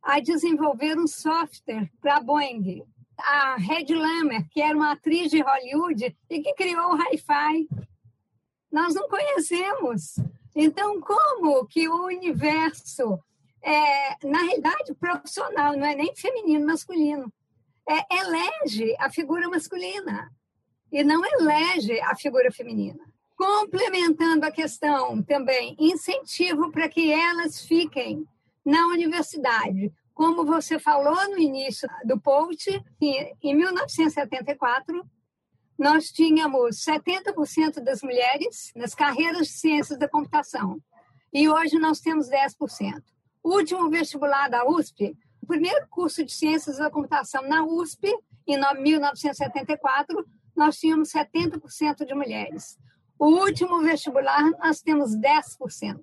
a 0.00 0.20
desenvolver 0.20 0.96
um 0.96 1.08
software 1.08 1.90
para 2.00 2.18
a 2.18 2.20
Boeing. 2.20 2.86
A 3.18 3.56
Red 3.56 3.92
Lammer, 3.92 4.48
que 4.48 4.62
era 4.62 4.76
uma 4.76 4.92
atriz 4.92 5.32
de 5.32 5.40
Hollywood 5.40 6.16
e 6.30 6.40
que 6.40 6.54
criou 6.54 6.92
o 6.92 6.96
Hi-Fi. 6.96 7.66
Nós 8.70 8.94
não 8.94 9.08
conhecemos. 9.08 10.14
Então, 10.54 11.00
como 11.00 11.66
que 11.66 11.88
o 11.88 12.04
universo, 12.04 13.18
é, 13.60 14.24
na 14.24 14.38
realidade, 14.42 14.94
profissional, 14.94 15.76
não 15.76 15.84
é 15.84 15.96
nem 15.96 16.14
feminino, 16.14 16.64
masculino, 16.64 17.32
é, 17.88 18.16
elege 18.16 18.94
a 18.98 19.10
figura 19.10 19.48
masculina 19.48 20.30
e 20.90 21.02
não 21.02 21.22
elege 21.24 22.00
a 22.00 22.14
figura 22.16 22.50
feminina. 22.52 23.04
Complementando 23.36 24.46
a 24.46 24.50
questão 24.50 25.22
também, 25.22 25.76
incentivo 25.78 26.70
para 26.70 26.88
que 26.88 27.12
elas 27.12 27.60
fiquem 27.60 28.26
na 28.64 28.86
universidade. 28.86 29.92
Como 30.14 30.44
você 30.44 30.78
falou 30.78 31.28
no 31.30 31.38
início 31.38 31.88
do 32.04 32.18
post, 32.20 32.70
em 33.00 33.54
1974, 33.56 35.04
nós 35.76 36.12
tínhamos 36.12 36.76
70% 36.84 37.80
das 37.80 38.00
mulheres 38.00 38.70
nas 38.76 38.94
carreiras 38.94 39.48
de 39.48 39.54
ciências 39.54 39.98
da 39.98 40.08
computação. 40.08 40.80
E 41.32 41.48
hoje 41.48 41.78
nós 41.80 41.98
temos 41.98 42.30
10%. 42.30 43.02
O 43.42 43.56
último 43.56 43.90
vestibular 43.90 44.48
da 44.48 44.64
USP 44.64 45.16
o 45.44 45.46
primeiro 45.46 45.86
curso 45.88 46.24
de 46.24 46.32
Ciências 46.32 46.78
da 46.78 46.90
Computação 46.90 47.46
na 47.46 47.62
USP, 47.62 48.10
em 48.46 48.58
1974, 48.80 50.26
nós 50.56 50.78
tínhamos 50.78 51.10
70% 51.12 52.06
de 52.06 52.14
mulheres. 52.14 52.78
O 53.18 53.26
último 53.26 53.82
vestibular, 53.82 54.42
nós 54.58 54.80
temos 54.80 55.14
10%. 55.14 56.00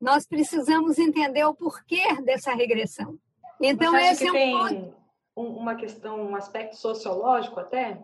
Nós 0.00 0.24
precisamos 0.24 0.98
entender 0.98 1.44
o 1.44 1.54
porquê 1.54 2.22
dessa 2.22 2.54
regressão. 2.54 3.18
Então, 3.60 3.92
Você 3.92 4.02
esse 4.04 4.26
é 4.28 4.30
um 4.30 4.34
tem 4.34 4.94
uma 5.34 5.74
questão, 5.74 6.20
um 6.20 6.36
aspecto 6.36 6.76
sociológico 6.76 7.58
até? 7.58 8.00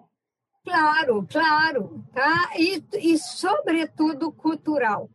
Claro, 0.65 1.25
claro, 1.31 2.05
tá? 2.13 2.51
E, 2.57 2.85
e 2.95 3.19
sobretudo 3.19 4.33
cultural. 4.33 5.09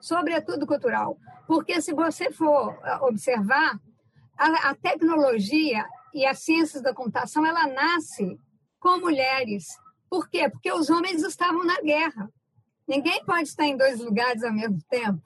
Sobretudo 0.00 0.66
cultural. 0.66 1.18
Porque 1.46 1.82
se 1.82 1.92
você 1.92 2.30
for 2.32 2.78
observar, 3.02 3.78
a, 4.36 4.70
a 4.70 4.74
tecnologia 4.74 5.86
e 6.12 6.24
as 6.24 6.40
ciências 6.40 6.82
da 6.82 6.94
computação, 6.94 7.44
ela 7.44 7.66
nasce 7.66 8.38
com 8.78 8.98
mulheres. 8.98 9.66
Por 10.08 10.28
quê? 10.28 10.48
Porque 10.48 10.72
os 10.72 10.90
homens 10.90 11.22
estavam 11.22 11.64
na 11.64 11.80
guerra. 11.80 12.30
Ninguém 12.86 13.24
pode 13.24 13.48
estar 13.48 13.64
em 13.64 13.76
dois 13.76 13.98
lugares 13.98 14.44
ao 14.44 14.52
mesmo 14.52 14.78
tempo. 14.88 15.22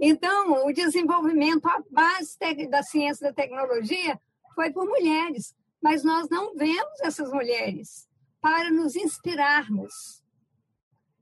Então, 0.00 0.66
o 0.66 0.72
desenvolvimento, 0.72 1.66
a 1.68 1.82
base 1.90 2.36
da 2.68 2.82
ciência 2.82 3.28
da 3.28 3.34
tecnologia 3.34 4.18
foi 4.54 4.70
por 4.70 4.86
mulheres, 4.86 5.54
mas 5.82 6.02
nós 6.04 6.28
não 6.28 6.54
vemos 6.54 7.00
essas 7.02 7.30
mulheres 7.32 8.08
para 8.40 8.70
nos 8.70 8.94
inspirarmos. 8.96 10.22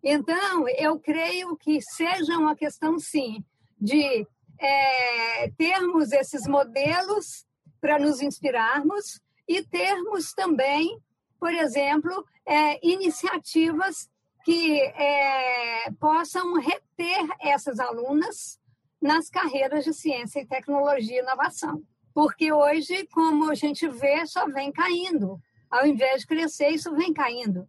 Então, 0.03 0.69
eu 0.69 1.01
creio 1.01 1.57
que 1.57 1.81
seja 1.81 2.39
uma 2.39 2.55
questão, 2.55 2.99
sim, 2.99 3.45
de 3.81 4.27
é, 4.59 5.51
termos 5.57 6.13
esses 6.13 6.47
modelos 6.47 7.47
para 7.81 7.99
nos 7.99 8.21
inspirarmos 8.21 9.21
e 9.49 9.63
termos 9.63 10.33
também, 10.33 10.99
por 11.39 11.53
exemplo, 11.53 12.25
é, 12.47 12.79
iniciativas 12.87 14.09
que 14.45 14.81
é, 14.81 15.91
possam 15.99 16.55
reter 16.55 17.27
essas 17.41 17.79
alunas 17.79 18.59
nas 19.01 19.29
carreiras 19.29 19.85
de 19.85 19.93
ciência 19.93 20.41
e 20.41 20.47
tecnologia 20.47 21.17
e 21.17 21.23
inovação. 21.23 21.83
Porque 22.15 22.53
hoje, 22.53 23.07
como 23.09 23.51
a 23.51 23.55
gente 23.55 23.87
vê, 23.89 24.25
só 24.27 24.47
vem 24.49 24.73
caindo. 24.73 25.41
Ao 25.71 25.87
invés 25.87 26.23
de 26.23 26.27
crescer, 26.27 26.71
isso 26.71 26.95
vem 26.95 27.13
caindo. 27.13 27.69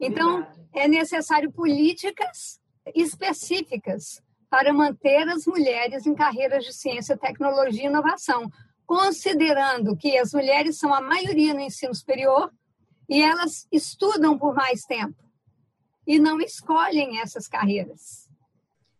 Então, 0.00 0.42
Verdade. 0.42 0.68
é 0.74 0.88
necessário 0.88 1.50
políticas 1.50 2.60
específicas 2.94 4.20
para 4.50 4.72
manter 4.72 5.28
as 5.28 5.46
mulheres 5.46 6.06
em 6.06 6.14
carreiras 6.14 6.64
de 6.64 6.72
ciência, 6.72 7.16
tecnologia 7.16 7.84
e 7.84 7.86
inovação, 7.86 8.50
considerando 8.86 9.96
que 9.96 10.16
as 10.16 10.32
mulheres 10.32 10.78
são 10.78 10.94
a 10.94 11.00
maioria 11.00 11.52
no 11.52 11.60
ensino 11.60 11.94
superior 11.94 12.52
e 13.08 13.22
elas 13.22 13.66
estudam 13.70 14.38
por 14.38 14.54
mais 14.54 14.82
tempo 14.82 15.16
e 16.06 16.18
não 16.18 16.40
escolhem 16.40 17.20
essas 17.20 17.48
carreiras. 17.48 18.28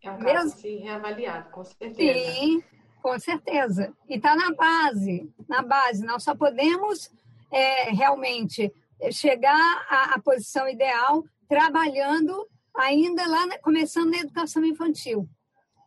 É 0.03 0.11
um 0.11 0.19
caso 0.19 0.45
Mesmo... 0.45 0.61
ser 0.61 0.77
reavaliado, 0.79 1.51
com 1.51 1.65
certeza. 1.65 2.33
Sim, 2.33 2.63
com 3.01 3.19
certeza. 3.19 3.93
E 4.09 4.17
está 4.17 4.35
na 4.35 4.53
base, 4.53 5.33
na 5.49 5.63
base. 5.63 6.05
Nós 6.05 6.23
só 6.25 6.35
podemos 6.35 7.11
é, 7.51 7.91
realmente 7.91 8.73
chegar 9.13 9.87
à, 9.89 10.15
à, 10.15 10.21
posição 10.21 10.69
ideal 10.69 11.25
trabalhando 11.49 12.49
ainda 12.75 13.27
lá, 13.27 13.47
na, 13.47 13.59
começando 13.59 14.11
na 14.11 14.19
educação 14.19 14.65
infantil, 14.65 15.29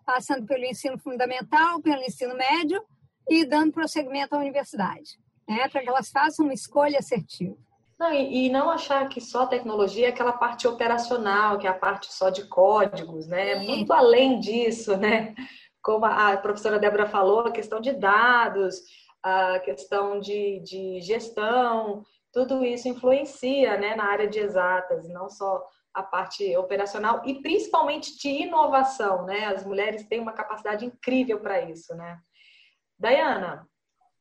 passando 0.10 0.44
pelo 0.48 0.66
ensino 0.66 0.98
fundamental, 0.98 1.80
pelo 1.84 2.02
ensino 2.02 2.36
médio 2.36 2.84
e 3.30 3.46
dando 3.46 3.72
prosseguimento 3.72 4.36
à 4.36 4.40
universidade, 4.40 5.20
né, 5.48 5.70
para 5.70 5.82
que 5.82 5.88
elas 5.88 6.10
façam 6.10 6.46
uma 6.46 6.54
escolha 6.54 6.98
assertiva. 6.98 7.56
Não, 8.00 8.12
e, 8.12 8.48
e, 8.48 8.50
não 8.50 8.72
achar 8.72 9.08
que 9.08 9.22
só 9.22 9.46
tecnologia 9.46 10.08
é 10.08 10.10
aquela 10.10 10.34
parte 10.34 10.68
operacional, 10.68 11.60
que 11.60 11.68
é 11.68 11.70
a 11.70 11.76
parte 11.76 12.12
só 12.12 12.32
de 12.32 12.48
códigos, 12.48 13.28
né? 13.28 13.52
É 13.52 13.56
muito 13.60 13.92
além 13.92 14.40
disso, 14.40 14.96
né? 14.98 15.36
Como 15.82 16.06
a 16.06 16.38
professora 16.38 16.80
Débora 16.80 17.06
falou, 17.06 17.42
a 17.42 17.52
questão 17.52 17.82
de 17.82 17.92
dados, 17.92 18.78
a 19.22 19.60
questão 19.60 20.20
de, 20.20 20.62
de 20.62 21.02
gestão, 21.02 22.04
tudo 22.32 22.64
isso 22.64 22.88
influencia 22.88 23.78
né, 23.78 23.96
na 23.96 24.06
área 24.06 24.28
de 24.28 24.40
exatas, 24.40 25.08
não 25.10 25.30
só 25.30 25.62
a 25.94 26.04
parte 26.04 26.56
operacional 26.56 27.22
e 27.26 27.42
principalmente 27.42 28.18
de 28.18 28.30
inovação, 28.30 29.26
né? 29.26 29.46
As 29.46 29.66
mulheres 29.66 30.08
têm 30.08 30.20
uma 30.20 30.34
capacidade 30.34 30.86
incrível 30.86 31.40
para 31.40 31.62
isso, 31.62 31.96
né? 31.96 32.20
Dayana, 32.98 33.68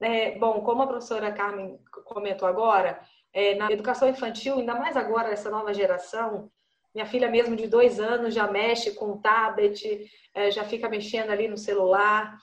é, 0.00 0.38
bom, 0.38 0.60
como 0.60 0.82
a 0.82 0.86
professora 0.86 1.32
Carmen 1.32 1.78
comentou 2.04 2.48
agora, 2.48 3.00
é, 3.32 3.54
na 3.56 3.70
educação 3.70 4.08
infantil, 4.08 4.58
ainda 4.58 4.74
mais 4.74 4.96
agora, 4.96 5.30
essa 5.30 5.50
nova 5.50 5.74
geração, 5.74 6.50
minha 6.94 7.06
filha 7.06 7.28
mesmo 7.30 7.54
de 7.54 7.66
dois 7.66 8.00
anos 8.00 8.34
já 8.34 8.46
mexe 8.46 8.92
com 8.92 9.20
tablet, 9.20 10.10
é, 10.34 10.50
já 10.50 10.64
fica 10.64 10.88
mexendo 10.88 11.30
ali 11.30 11.46
no 11.46 11.56
celular. 11.56 12.36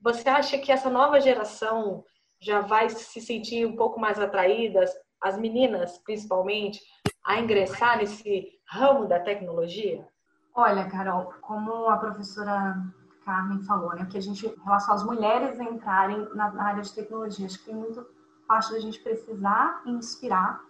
Você 0.00 0.28
acha 0.28 0.58
que 0.58 0.72
essa 0.72 0.90
nova 0.90 1.20
geração 1.20 2.04
já 2.40 2.60
vai 2.60 2.90
se 2.90 3.20
sentir 3.20 3.64
um 3.64 3.76
pouco 3.76 4.00
mais 4.00 4.18
atraídas, 4.18 4.90
as 5.20 5.38
meninas 5.38 5.98
principalmente, 5.98 6.80
a 7.24 7.38
ingressar 7.40 7.98
nesse 7.98 8.48
ramo 8.66 9.06
da 9.06 9.20
tecnologia? 9.20 10.06
Olha, 10.54 10.88
Carol, 10.88 11.32
como 11.40 11.88
a 11.88 11.96
professora 11.96 12.76
Carmen 13.24 13.62
falou, 13.62 13.94
né, 13.94 14.06
que 14.10 14.18
a 14.18 14.20
gente, 14.20 14.46
em 14.46 14.64
relação 14.64 14.94
às 14.94 15.04
mulheres 15.04 15.58
entrarem 15.58 16.28
na 16.34 16.62
área 16.62 16.82
de 16.82 16.92
tecnologia, 16.92 17.46
acho 17.46 17.58
que 17.58 17.66
tem 17.66 17.74
muito 17.74 18.04
parte 18.46 18.72
da 18.72 18.80
gente 18.80 19.00
precisar 19.00 19.82
inspirar, 19.86 20.60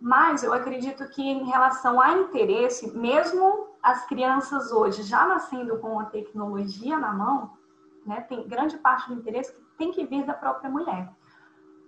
mas 0.00 0.42
eu 0.42 0.52
acredito 0.52 1.08
que 1.08 1.22
em 1.22 1.44
relação 1.44 2.00
a 2.00 2.12
interesse, 2.12 2.96
mesmo 2.96 3.68
as 3.82 4.04
crianças 4.06 4.70
hoje 4.70 5.02
já 5.02 5.26
nascendo 5.26 5.78
com 5.78 5.98
a 5.98 6.04
tecnologia 6.04 6.98
na 6.98 7.12
mão, 7.12 7.50
né, 8.06 8.20
tem 8.22 8.46
grande 8.46 8.76
parte 8.78 9.08
do 9.08 9.14
interesse 9.14 9.52
que 9.52 9.62
tem 9.78 9.90
que 9.90 10.04
vir 10.04 10.24
da 10.24 10.34
própria 10.34 10.70
mulher. 10.70 11.10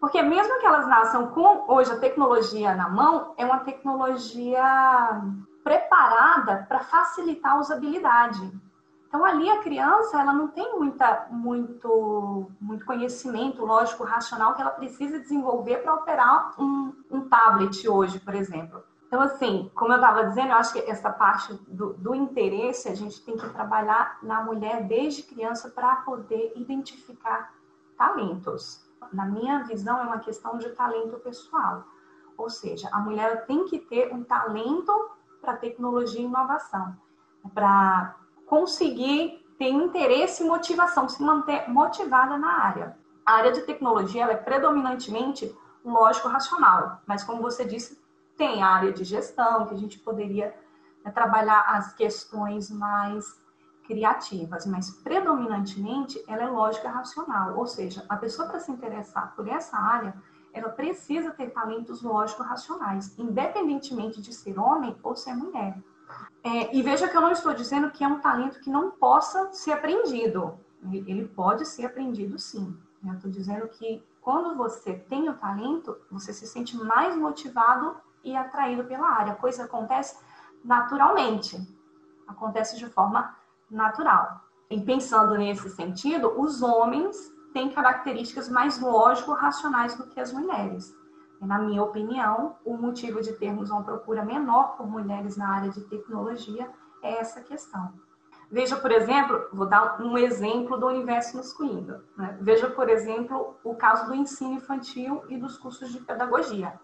Porque 0.04 0.20
mesmo 0.20 0.60
que 0.60 0.66
elas 0.66 0.86
nasçam 0.86 1.28
com 1.28 1.64
hoje 1.66 1.90
a 1.90 1.98
tecnologia 1.98 2.74
na 2.74 2.90
mão, 2.90 3.32
é 3.38 3.46
uma 3.46 3.60
tecnologia 3.60 4.62
preparada 5.64 6.66
para 6.68 6.80
facilitar 6.80 7.52
a 7.52 7.60
usabilidade. 7.60 8.52
Então 9.08 9.24
ali 9.24 9.48
a 9.48 9.62
criança 9.62 10.20
ela 10.20 10.34
não 10.34 10.48
tem 10.48 10.78
muita, 10.78 11.26
muito, 11.30 12.50
muito 12.60 12.84
conhecimento 12.84 13.64
lógico 13.64 14.04
racional 14.04 14.54
que 14.54 14.60
ela 14.60 14.72
precisa 14.72 15.18
desenvolver 15.18 15.78
para 15.78 15.94
operar 15.94 16.52
um, 16.60 16.92
um 17.10 17.26
tablet 17.26 17.88
hoje, 17.88 18.20
por 18.20 18.34
exemplo. 18.34 18.84
Então 19.06 19.22
assim, 19.22 19.70
como 19.74 19.94
eu 19.94 19.96
estava 19.96 20.26
dizendo, 20.26 20.48
eu 20.48 20.56
acho 20.56 20.74
que 20.74 20.80
essa 20.80 21.10
parte 21.10 21.54
do, 21.66 21.94
do 21.94 22.14
interesse 22.14 22.90
a 22.90 22.94
gente 22.94 23.24
tem 23.24 23.38
que 23.38 23.48
trabalhar 23.48 24.18
na 24.22 24.42
mulher 24.42 24.86
desde 24.86 25.22
criança 25.22 25.70
para 25.70 25.96
poder 25.96 26.52
identificar 26.56 27.54
talentos. 27.96 28.83
Na 29.14 29.24
minha 29.24 29.62
visão 29.62 29.98
é 29.98 30.02
uma 30.02 30.18
questão 30.18 30.58
de 30.58 30.68
talento 30.70 31.18
pessoal. 31.20 31.84
Ou 32.36 32.50
seja, 32.50 32.88
a 32.92 32.98
mulher 32.98 33.46
tem 33.46 33.64
que 33.64 33.78
ter 33.78 34.12
um 34.12 34.24
talento 34.24 35.10
para 35.40 35.56
tecnologia 35.56 36.20
e 36.20 36.24
inovação, 36.24 36.96
para 37.52 38.16
conseguir 38.46 39.44
ter 39.58 39.68
interesse 39.68 40.42
e 40.42 40.46
motivação, 40.46 41.08
se 41.08 41.22
manter 41.22 41.70
motivada 41.70 42.36
na 42.36 42.58
área. 42.64 42.98
A 43.24 43.34
área 43.34 43.52
de 43.52 43.62
tecnologia 43.62 44.24
é 44.24 44.36
predominantemente 44.36 45.56
lógico-racional, 45.84 47.00
mas 47.06 47.22
como 47.22 47.40
você 47.40 47.64
disse, 47.64 48.02
tem 48.36 48.62
a 48.62 48.68
área 48.68 48.92
de 48.92 49.04
gestão, 49.04 49.66
que 49.66 49.74
a 49.74 49.78
gente 49.78 49.98
poderia 49.98 50.54
né, 51.04 51.10
trabalhar 51.12 51.60
as 51.68 51.92
questões 51.92 52.70
mais 52.70 53.43
criativas, 53.86 54.66
mas 54.66 54.90
predominantemente 54.90 56.22
ela 56.26 56.42
é 56.42 56.46
lógica 56.46 56.88
racional, 56.88 57.56
ou 57.56 57.66
seja, 57.66 58.04
a 58.08 58.16
pessoa 58.16 58.48
para 58.48 58.58
se 58.58 58.72
interessar 58.72 59.34
por 59.34 59.46
essa 59.46 59.76
área, 59.76 60.14
ela 60.52 60.68
precisa 60.68 61.30
ter 61.32 61.50
talentos 61.50 62.02
lógico-racionais, 62.02 63.18
independentemente 63.18 64.22
de 64.22 64.32
ser 64.32 64.58
homem 64.58 64.96
ou 65.02 65.14
ser 65.14 65.34
mulher. 65.34 65.76
É, 66.42 66.76
e 66.76 66.82
veja 66.82 67.08
que 67.08 67.16
eu 67.16 67.20
não 67.20 67.32
estou 67.32 67.52
dizendo 67.54 67.90
que 67.90 68.04
é 68.04 68.08
um 68.08 68.20
talento 68.20 68.60
que 68.60 68.70
não 68.70 68.90
possa 68.90 69.52
ser 69.52 69.72
aprendido. 69.72 70.58
Ele 70.92 71.26
pode 71.26 71.66
ser 71.66 71.86
aprendido 71.86 72.38
sim. 72.38 72.76
Eu 73.04 73.14
estou 73.14 73.30
dizendo 73.30 73.66
que 73.68 74.02
quando 74.20 74.56
você 74.56 74.94
tem 74.94 75.28
o 75.28 75.34
talento, 75.34 75.96
você 76.10 76.32
se 76.32 76.46
sente 76.46 76.76
mais 76.76 77.16
motivado 77.16 77.96
e 78.22 78.36
atraído 78.36 78.84
pela 78.84 79.08
área. 79.08 79.32
A 79.32 79.36
coisa 79.36 79.64
acontece 79.64 80.18
naturalmente. 80.62 81.58
Acontece 82.26 82.78
de 82.78 82.86
forma 82.86 83.34
natural. 83.74 84.40
E 84.70 84.80
pensando 84.80 85.36
nesse 85.36 85.68
sentido, 85.70 86.40
os 86.40 86.62
homens 86.62 87.16
têm 87.52 87.70
características 87.70 88.48
mais 88.48 88.80
lógico-racionais 88.80 89.94
do 89.96 90.06
que 90.06 90.20
as 90.20 90.32
mulheres 90.32 90.94
na 91.44 91.58
minha 91.58 91.82
opinião, 91.82 92.56
o 92.64 92.76
motivo 92.76 93.20
de 93.20 93.32
termos 93.34 93.70
uma 93.70 93.82
procura 93.82 94.24
menor 94.24 94.76
por 94.76 94.86
mulheres 94.86 95.36
na 95.36 95.48
área 95.48 95.70
de 95.70 95.82
tecnologia 95.82 96.68
é 97.02 97.18
essa 97.18 97.40
questão. 97.42 97.92
Veja, 98.50 98.76
por 98.76 98.90
exemplo, 98.90 99.48
vou 99.52 99.66
dar 99.66 100.00
um 100.00 100.16
exemplo 100.16 100.78
do 100.78 100.86
universo 100.86 101.36
masculino. 101.36 102.02
Né? 102.16 102.36
Veja, 102.40 102.70
por 102.70 102.88
exemplo, 102.88 103.56
o 103.64 103.74
caso 103.74 104.06
do 104.06 104.14
ensino 104.14 104.54
infantil 104.54 105.24
e 105.28 105.36
dos 105.36 105.58
cursos 105.58 105.90
de 105.90 106.00
pedagogia. 106.00 106.78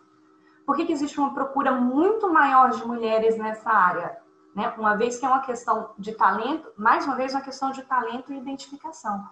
Por 0.67 0.77
que, 0.77 0.85
que 0.85 0.93
existe 0.93 1.19
uma 1.19 1.35
procura 1.35 1.73
muito 1.73 2.33
maior 2.33 2.71
de 2.71 2.87
mulheres 2.87 3.37
nessa 3.39 3.71
área? 3.71 4.19
Né? 4.55 4.73
Uma 4.77 4.97
vez 4.97 5.19
que 5.19 5.25
é 5.25 5.29
uma 5.29 5.43
questão 5.43 5.91
de 5.99 6.13
talento, 6.13 6.71
mais 6.77 7.05
uma 7.05 7.17
vez, 7.17 7.33
uma 7.33 7.41
questão 7.41 7.71
de 7.71 7.83
talento 7.83 8.33
e 8.33 8.39
identificação. 8.39 9.29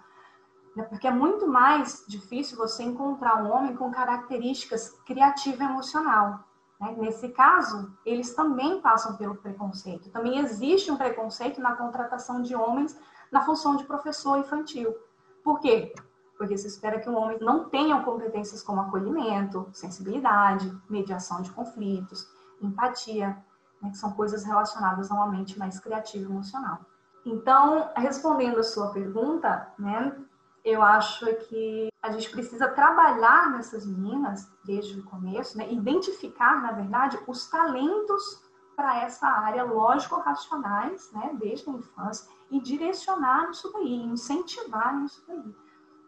Né? 0.75 0.83
Porque 0.83 1.07
é 1.07 1.11
muito 1.11 1.47
mais 1.47 2.05
difícil 2.07 2.57
você 2.57 2.83
encontrar 2.83 3.43
um 3.43 3.51
homem 3.51 3.75
com 3.75 3.91
características 3.91 4.91
criativa 5.05 5.63
e 5.63 5.65
emocional. 5.67 6.39
Né? 6.79 6.95
Nesse 6.97 7.29
caso, 7.29 7.91
eles 8.05 8.33
também 8.33 8.79
passam 8.81 9.17
pelo 9.17 9.35
preconceito. 9.35 10.09
Também 10.09 10.39
existe 10.39 10.91
um 10.91 10.97
preconceito 10.97 11.59
na 11.59 11.75
contratação 11.75 12.41
de 12.41 12.55
homens 12.55 12.97
na 13.31 13.45
função 13.45 13.75
de 13.75 13.83
professor 13.83 14.39
infantil. 14.39 14.95
Por 15.43 15.59
quê? 15.59 15.93
Porque 16.37 16.57
se 16.57 16.67
espera 16.67 16.99
que 16.99 17.09
um 17.09 17.17
homem 17.17 17.37
não 17.39 17.69
tenha 17.69 18.01
competências 18.01 18.63
como 18.63 18.81
acolhimento, 18.81 19.69
sensibilidade, 19.73 20.73
mediação 20.89 21.41
de 21.41 21.51
conflitos, 21.51 22.27
empatia, 22.61 23.37
né? 23.81 23.89
que 23.89 23.97
são 23.97 24.11
coisas 24.11 24.43
relacionadas 24.43 25.11
a 25.11 25.15
uma 25.15 25.27
mente 25.27 25.57
mais 25.57 25.79
criativa 25.79 26.23
e 26.23 26.31
emocional. 26.31 26.79
Então, 27.25 27.89
respondendo 27.95 28.59
a 28.59 28.63
sua 28.63 28.91
pergunta, 28.91 29.71
né, 29.77 30.15
eu 30.63 30.81
acho 30.81 31.25
que 31.47 31.89
a 32.01 32.11
gente 32.11 32.29
precisa 32.29 32.67
trabalhar 32.69 33.51
nessas 33.51 33.85
meninas 33.85 34.51
desde 34.63 34.99
o 34.99 35.03
começo, 35.03 35.57
né? 35.57 35.71
identificar, 35.71 36.61
na 36.61 36.71
verdade, 36.71 37.19
os 37.27 37.47
talentos 37.47 38.43
para 38.75 39.01
essa 39.01 39.27
área 39.27 39.63
lógico-racionais, 39.63 41.11
né? 41.11 41.35
desde 41.39 41.69
a 41.69 41.73
infância, 41.73 42.29
e 42.49 42.61
direcionar 42.61 43.49
isso 43.51 43.71
daí, 43.73 43.95
incentivar 44.05 45.03
isso 45.03 45.23
daí. 45.27 45.55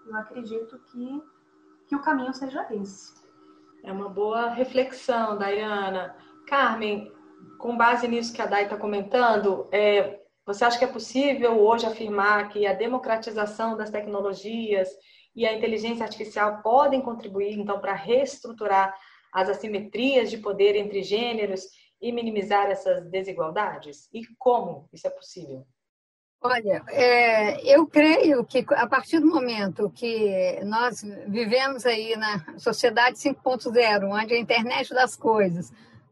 Eu 0.07 0.15
acredito 0.15 0.79
que, 0.87 1.23
que 1.87 1.95
o 1.95 2.01
caminho 2.01 2.33
seja 2.33 2.65
esse. 2.73 3.13
É 3.83 3.91
uma 3.91 4.09
boa 4.09 4.49
reflexão, 4.49 5.37
Dayana. 5.37 6.15
Carmen, 6.47 7.11
com 7.57 7.77
base 7.77 8.07
nisso 8.07 8.33
que 8.33 8.41
a 8.41 8.45
Day 8.45 8.63
está 8.63 8.75
comentando, 8.75 9.67
é, 9.71 10.19
você 10.45 10.65
acha 10.65 10.79
que 10.79 10.85
é 10.85 10.87
possível 10.87 11.59
hoje 11.59 11.85
afirmar 11.85 12.49
que 12.49 12.65
a 12.65 12.73
democratização 12.73 13.77
das 13.77 13.89
tecnologias 13.89 14.89
e 15.35 15.45
a 15.45 15.53
inteligência 15.53 16.03
artificial 16.03 16.61
podem 16.61 17.01
contribuir, 17.01 17.57
então, 17.57 17.79
para 17.79 17.93
reestruturar 17.93 18.93
as 19.31 19.47
assimetrias 19.47 20.29
de 20.29 20.37
poder 20.37 20.75
entre 20.75 21.03
gêneros 21.03 21.61
e 22.01 22.11
minimizar 22.11 22.69
essas 22.69 23.05
desigualdades? 23.09 24.09
E 24.11 24.21
como 24.37 24.89
isso 24.91 25.07
é 25.07 25.09
possível? 25.11 25.65
Olha, 26.43 26.83
é, 26.89 27.61
eu 27.71 27.85
creio 27.85 28.43
que 28.43 28.65
a 28.71 28.87
partir 28.87 29.19
do 29.19 29.27
momento 29.27 29.91
que 29.91 30.59
nós 30.63 31.03
vivemos 31.27 31.85
aí 31.85 32.15
na 32.17 32.57
sociedade 32.57 33.17
5.0, 33.17 34.09
onde 34.11 34.33
a 34.33 34.39
internet 34.39 34.91
das 34.91 35.15
coisas 35.15 35.71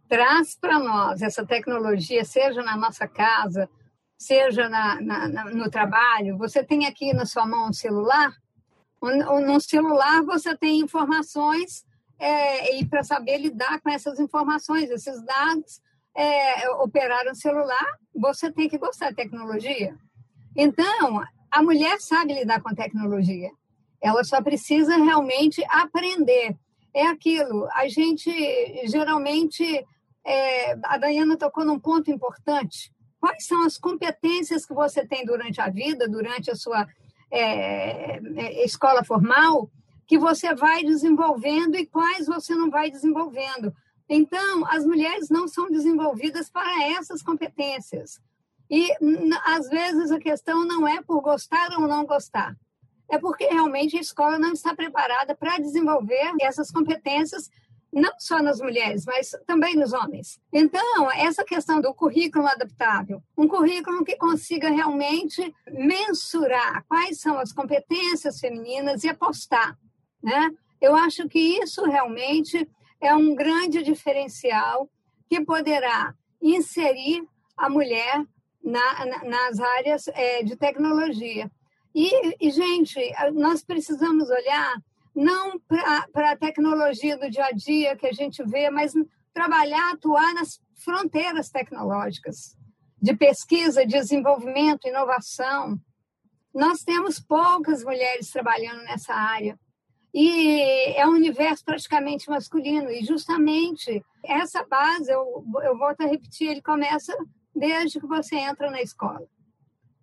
traz 0.10 0.58
para 0.60 0.80
nós 0.80 1.22
essa 1.22 1.46
tecnologia, 1.46 2.26
seja 2.26 2.62
na 2.64 2.76
nossa 2.76 3.08
casa, 3.08 3.70
seja 4.18 4.68
na, 4.68 5.00
na, 5.00 5.46
no 5.46 5.70
trabalho, 5.70 6.38
você 6.38 6.64
tem 6.64 6.86
aqui 6.86 7.14
na 7.14 7.26
sua 7.26 7.46
mão 7.46 7.70
um 7.70 7.74
celular. 7.74 8.34
No 9.02 9.62
celular 9.62 10.24
você 10.24 10.58
tem 10.58 10.82
informações 10.82 11.86
é, 12.20 12.76
e 12.76 12.86
para 12.86 13.02
saber 13.02 13.38
lidar 13.38 13.80
com 13.80 13.90
essas 13.90 14.20
informações, 14.20 14.90
esses 14.90 15.24
dados, 15.24 15.82
é, 16.14 16.70
operar 16.72 17.26
um 17.28 17.36
celular, 17.36 17.98
você 18.14 18.52
tem 18.52 18.68
que 18.68 18.78
gostar 18.78 19.12
de 19.12 19.16
tecnologia. 19.16 19.96
Então, 20.54 21.24
a 21.50 21.64
mulher 21.64 22.02
sabe 22.02 22.34
lidar 22.34 22.62
com 22.62 22.76
tecnologia. 22.76 23.50
Ela 24.02 24.24
só 24.26 24.42
precisa 24.42 24.98
realmente 24.98 25.64
aprender. 25.70 26.58
É 26.94 27.08
aquilo. 27.08 27.70
A 27.74 27.88
gente 27.88 28.30
geralmente, 28.88 29.64
é, 30.26 30.74
a 30.84 30.98
Dayana 30.98 31.38
tocou 31.38 31.66
num 31.66 31.80
ponto 31.80 32.12
importante. 32.12 32.92
Quais 33.20 33.46
são 33.46 33.64
as 33.66 33.78
competências 33.78 34.66
que 34.66 34.74
você 34.74 35.06
tem 35.06 35.26
durante 35.26 35.60
a 35.60 35.70
vida, 35.70 36.08
durante 36.08 36.50
a 36.50 36.56
sua 36.56 36.88
é, 37.32 38.18
é, 38.18 38.66
escola 38.66 39.04
formal, 39.04 39.70
que 40.08 40.18
você 40.18 40.56
vai 40.56 40.84
desenvolvendo 40.84 41.76
e 41.76 41.86
quais 41.86 42.26
você 42.26 42.56
não 42.56 42.70
vai 42.70 42.90
desenvolvendo. 42.90 43.74
Então, 44.08 44.66
as 44.68 44.84
mulheres 44.84 45.30
não 45.30 45.48
são 45.48 45.70
desenvolvidas 45.70 46.50
para 46.50 46.84
essas 46.86 47.22
competências. 47.22 48.20
E, 48.70 48.92
às 49.46 49.70
vezes, 49.70 50.12
a 50.12 50.20
questão 50.20 50.66
não 50.66 50.88
é 50.88 51.02
por 51.02 51.22
gostar 51.22 51.72
ou 51.78 51.88
não 51.88 52.06
gostar, 52.06 52.56
é 53.08 53.18
porque 53.18 53.46
realmente 53.46 53.98
a 53.98 54.02
escola 54.02 54.38
não 54.38 54.54
está 54.54 54.76
preparada 54.76 55.36
para 55.36 55.58
desenvolver 55.58 56.34
essas 56.42 56.72
competências 56.72 57.50
não 57.92 58.12
só 58.20 58.42
nas 58.42 58.60
mulheres, 58.60 59.06
mas 59.06 59.36
também 59.48 59.76
nos 59.76 59.94
homens. 59.94 60.40
Então, 60.54 61.12
essa 61.12 61.44
questão 61.44 61.82
do 61.82 61.94
currículo 61.94 62.48
adaptável, 62.48 63.22
um 63.38 63.48
currículo 63.48 64.06
que 64.06 64.16
consiga 64.16 64.70
realmente 64.70 65.54
mensurar 65.72 66.86
quais 66.88 67.20
são 67.20 67.40
as 67.40 67.52
competências 67.52 68.40
femininas 68.40 69.04
e 69.04 69.10
apostar, 69.10 69.78
né? 70.22 70.52
Eu 70.80 70.96
acho 70.96 71.28
que 71.28 71.40
isso 71.40 71.84
realmente 71.84 72.68
é 73.02 73.14
um 73.16 73.36
grande 73.36 73.84
diferencial 73.84 74.90
que 75.30 75.44
poderá 75.44 76.14
inserir 76.42 77.28
a 77.58 77.70
mulher 77.70 78.26
na, 78.64 79.06
na, 79.06 79.24
nas 79.26 79.60
áreas 79.60 80.08
é, 80.10 80.44
de 80.44 80.56
tecnologia. 80.56 81.52
E, 81.94 82.48
e, 82.48 82.52
gente, 82.52 83.00
nós 83.34 83.64
precisamos 83.64 84.30
olhar 84.30 84.82
não 85.20 85.60
para 85.60 86.32
a 86.32 86.38
tecnologia 86.38 87.18
do 87.18 87.30
dia 87.30 87.48
a 87.48 87.52
dia 87.52 87.98
que 87.98 88.08
a 88.08 88.14
gente 88.14 88.42
vê, 88.44 88.70
mas 88.70 88.94
trabalhar, 89.34 89.92
atuar 89.92 90.34
nas 90.34 90.62
fronteiras 90.76 91.50
tecnológicas 91.50 92.58
de 93.02 93.14
pesquisa, 93.16 93.86
desenvolvimento, 93.86 94.88
inovação. 94.88 95.78
Nós 96.54 96.84
temos 96.84 97.20
poucas 97.20 97.84
mulheres 97.84 98.32
trabalhando 98.32 98.82
nessa 98.84 99.14
área. 99.14 99.60
E 100.14 100.62
é 100.96 101.06
um 101.06 101.12
universo 101.12 101.66
praticamente 101.66 102.30
masculino. 102.30 102.90
E 102.90 103.04
justamente 103.04 104.02
essa 104.24 104.64
base, 104.64 105.12
eu, 105.12 105.44
eu 105.64 105.78
volto 105.78 106.02
a 106.02 106.08
repetir, 106.08 106.50
ele 106.50 106.62
começa 106.62 107.14
desde 107.54 108.00
que 108.00 108.08
você 108.08 108.38
entra 108.38 108.72
na 108.72 108.82
escola. 108.82 109.28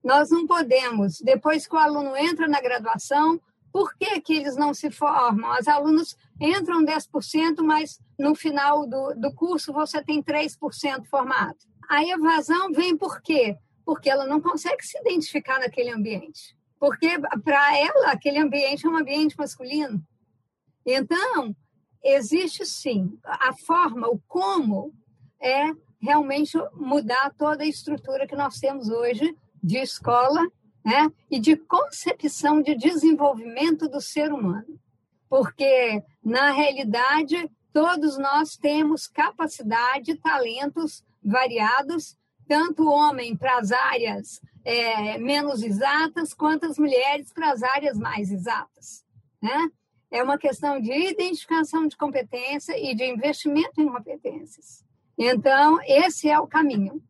Nós 0.04 0.30
não 0.30 0.46
podemos, 0.46 1.20
depois 1.22 1.66
que 1.66 1.74
o 1.74 1.78
aluno 1.78 2.14
entra 2.16 2.46
na 2.46 2.60
graduação, 2.60 3.40
por 3.76 3.94
que, 3.94 4.18
que 4.22 4.32
eles 4.32 4.56
não 4.56 4.72
se 4.72 4.90
formam? 4.90 5.50
Os 5.60 5.68
alunos 5.68 6.16
entram 6.40 6.82
10%, 6.82 7.62
mas 7.62 8.00
no 8.18 8.34
final 8.34 8.86
do, 8.86 9.12
do 9.14 9.30
curso 9.34 9.70
você 9.70 10.02
tem 10.02 10.22
3% 10.22 11.04
formado. 11.04 11.58
A 11.86 12.02
evasão 12.02 12.72
vem 12.72 12.96
por 12.96 13.20
quê? 13.20 13.58
Porque 13.84 14.08
ela 14.08 14.24
não 14.24 14.40
consegue 14.40 14.82
se 14.82 14.98
identificar 15.00 15.60
naquele 15.60 15.90
ambiente. 15.90 16.56
Porque 16.80 17.18
para 17.44 17.76
ela 17.76 18.12
aquele 18.12 18.38
ambiente 18.38 18.86
é 18.86 18.88
um 18.88 18.96
ambiente 18.96 19.36
masculino. 19.36 20.02
Então, 20.86 21.54
existe 22.02 22.64
sim 22.64 23.18
a 23.26 23.52
forma, 23.66 24.08
o 24.08 24.18
como 24.26 24.94
é 25.38 25.70
realmente 26.00 26.56
mudar 26.72 27.30
toda 27.36 27.62
a 27.62 27.68
estrutura 27.68 28.26
que 28.26 28.36
nós 28.36 28.58
temos 28.58 28.88
hoje 28.88 29.36
de 29.62 29.76
escola 29.76 30.50
né? 30.86 31.10
e 31.28 31.40
de 31.40 31.56
concepção 31.56 32.62
de 32.62 32.76
desenvolvimento 32.76 33.88
do 33.88 34.00
ser 34.00 34.32
humano. 34.32 34.78
Porque, 35.28 36.00
na 36.22 36.52
realidade, 36.52 37.50
todos 37.72 38.16
nós 38.16 38.56
temos 38.56 39.08
capacidade, 39.08 40.16
talentos 40.18 41.04
variados, 41.20 42.16
tanto 42.46 42.88
homem 42.88 43.36
para 43.36 43.58
as 43.58 43.72
áreas 43.72 44.40
é, 44.64 45.18
menos 45.18 45.60
exatas, 45.64 46.32
quanto 46.32 46.66
as 46.66 46.78
mulheres 46.78 47.32
para 47.32 47.50
as 47.50 47.64
áreas 47.64 47.98
mais 47.98 48.30
exatas. 48.30 49.04
Né? 49.42 49.68
É 50.08 50.22
uma 50.22 50.38
questão 50.38 50.80
de 50.80 50.92
identificação 50.92 51.88
de 51.88 51.96
competência 51.96 52.78
e 52.78 52.94
de 52.94 53.04
investimento 53.04 53.80
em 53.80 53.88
competências. 53.88 54.84
Então, 55.18 55.80
esse 55.82 56.28
é 56.28 56.38
o 56.38 56.46
caminho. 56.46 57.02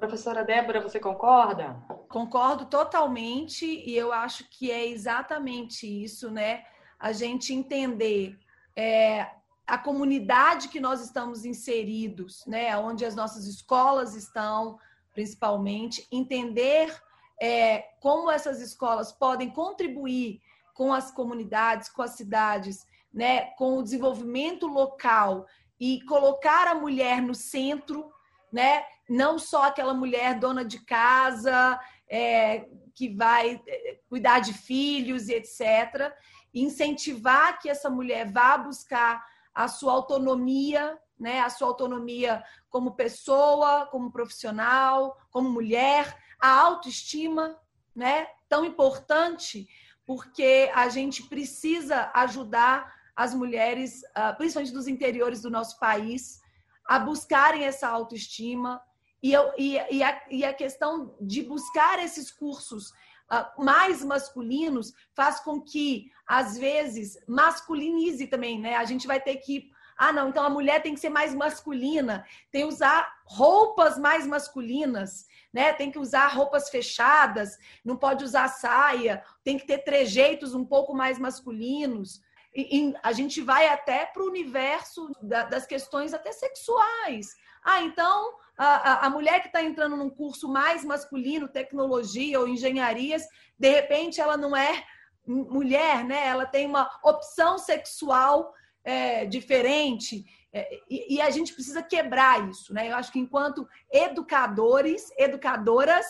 Professora 0.00 0.42
Débora, 0.42 0.80
você 0.80 0.98
concorda? 0.98 1.76
Concordo 2.08 2.64
totalmente 2.64 3.66
e 3.66 3.94
eu 3.94 4.14
acho 4.14 4.48
que 4.48 4.70
é 4.70 4.86
exatamente 4.86 5.86
isso, 5.86 6.30
né? 6.30 6.64
A 6.98 7.12
gente 7.12 7.52
entender 7.52 8.38
é, 8.74 9.28
a 9.66 9.76
comunidade 9.76 10.68
que 10.68 10.80
nós 10.80 11.02
estamos 11.02 11.44
inseridos, 11.44 12.46
né? 12.46 12.74
Onde 12.78 13.04
as 13.04 13.14
nossas 13.14 13.44
escolas 13.44 14.14
estão, 14.16 14.78
principalmente, 15.12 16.08
entender 16.10 16.98
é, 17.38 17.80
como 18.00 18.30
essas 18.30 18.62
escolas 18.62 19.12
podem 19.12 19.50
contribuir 19.50 20.40
com 20.72 20.94
as 20.94 21.10
comunidades, 21.10 21.90
com 21.90 22.00
as 22.00 22.12
cidades, 22.12 22.86
né? 23.12 23.50
Com 23.58 23.76
o 23.76 23.82
desenvolvimento 23.82 24.66
local 24.66 25.46
e 25.78 26.00
colocar 26.06 26.66
a 26.68 26.74
mulher 26.74 27.20
no 27.20 27.34
centro, 27.34 28.10
né? 28.50 28.82
Não 29.10 29.40
só 29.40 29.64
aquela 29.64 29.92
mulher 29.92 30.38
dona 30.38 30.64
de 30.64 30.78
casa, 30.84 31.80
é, 32.08 32.68
que 32.94 33.08
vai 33.08 33.60
é, 33.66 33.98
cuidar 34.08 34.38
de 34.38 34.52
filhos 34.52 35.28
e 35.28 35.34
etc. 35.34 36.14
incentivar 36.54 37.58
que 37.58 37.68
essa 37.68 37.90
mulher 37.90 38.30
vá 38.30 38.56
buscar 38.56 39.26
a 39.52 39.66
sua 39.66 39.92
autonomia, 39.92 40.96
né? 41.18 41.40
A 41.40 41.50
sua 41.50 41.66
autonomia 41.66 42.42
como 42.68 42.92
pessoa, 42.92 43.86
como 43.86 44.12
profissional, 44.12 45.18
como 45.28 45.50
mulher, 45.50 46.16
a 46.40 46.48
autoestima, 46.60 47.58
né? 47.94 48.28
Tão 48.48 48.64
importante, 48.64 49.68
porque 50.06 50.70
a 50.72 50.88
gente 50.88 51.24
precisa 51.24 52.12
ajudar 52.14 52.94
as 53.16 53.34
mulheres, 53.34 54.02
ah, 54.14 54.32
principalmente 54.32 54.72
dos 54.72 54.86
interiores 54.86 55.42
do 55.42 55.50
nosso 55.50 55.80
país, 55.80 56.40
a 56.86 56.98
buscarem 56.98 57.64
essa 57.64 57.88
autoestima, 57.88 58.80
e, 59.22 59.32
eu, 59.32 59.52
e, 59.58 59.78
e, 59.90 60.02
a, 60.02 60.22
e 60.30 60.44
a 60.44 60.54
questão 60.54 61.14
de 61.20 61.42
buscar 61.42 62.02
esses 62.02 62.30
cursos 62.30 62.90
uh, 63.30 63.62
mais 63.62 64.02
masculinos 64.02 64.92
faz 65.14 65.40
com 65.40 65.60
que, 65.60 66.10
às 66.26 66.56
vezes, 66.56 67.18
masculinize 67.26 68.26
também, 68.26 68.58
né? 68.58 68.76
A 68.76 68.84
gente 68.84 69.06
vai 69.06 69.20
ter 69.20 69.36
que. 69.36 69.70
Ah, 69.96 70.14
não, 70.14 70.30
então 70.30 70.42
a 70.42 70.48
mulher 70.48 70.80
tem 70.82 70.94
que 70.94 71.00
ser 71.00 71.10
mais 71.10 71.34
masculina, 71.34 72.24
tem 72.50 72.62
que 72.62 72.72
usar 72.72 73.20
roupas 73.26 73.98
mais 73.98 74.26
masculinas, 74.26 75.26
né? 75.52 75.74
Tem 75.74 75.90
que 75.90 75.98
usar 75.98 76.28
roupas 76.28 76.70
fechadas, 76.70 77.58
não 77.84 77.98
pode 77.98 78.24
usar 78.24 78.48
saia, 78.48 79.22
tem 79.44 79.58
que 79.58 79.66
ter 79.66 79.78
trejeitos 79.78 80.54
um 80.54 80.64
pouco 80.64 80.94
mais 80.94 81.18
masculinos. 81.18 82.22
E, 82.54 82.78
e 82.78 82.94
a 83.02 83.12
gente 83.12 83.42
vai 83.42 83.68
até 83.68 84.06
para 84.06 84.22
o 84.22 84.26
universo 84.26 85.12
da, 85.20 85.44
das 85.44 85.66
questões 85.66 86.14
até 86.14 86.32
sexuais. 86.32 87.36
Ah, 87.62 87.82
então 87.82 88.38
a, 88.62 89.06
a, 89.06 89.10
mulher 89.10 89.40
que 89.40 89.46
está 89.46 89.62
entrando 89.62 89.96
num 89.96 90.10
curso 90.10 90.46
mais 90.46 90.84
masculino, 90.84 91.48
tecnologia 91.48 92.38
ou 92.38 92.46
engenharias, 92.46 93.26
de 93.58 93.70
repente 93.70 94.20
ela 94.20 94.36
não 94.36 94.54
é 94.54 94.84
mulher, 95.26 96.04
né? 96.04 96.26
Ela 96.26 96.44
tem 96.44 96.66
uma 96.66 96.90
opção 97.02 97.56
sexual 97.58 98.52
é, 98.84 99.24
diferente. 99.24 100.26
É, 100.52 100.68
e, 100.90 101.14
e, 101.14 101.20
a 101.22 101.30
gente 101.30 101.54
precisa 101.54 101.82
quebrar 101.82 102.50
isso, 102.50 102.74
né? 102.74 102.90
Eu 102.90 102.96
acho 102.96 103.10
que 103.10 103.18
enquanto 103.18 103.66
educadores, 103.90 105.10
educadoras 105.16 106.06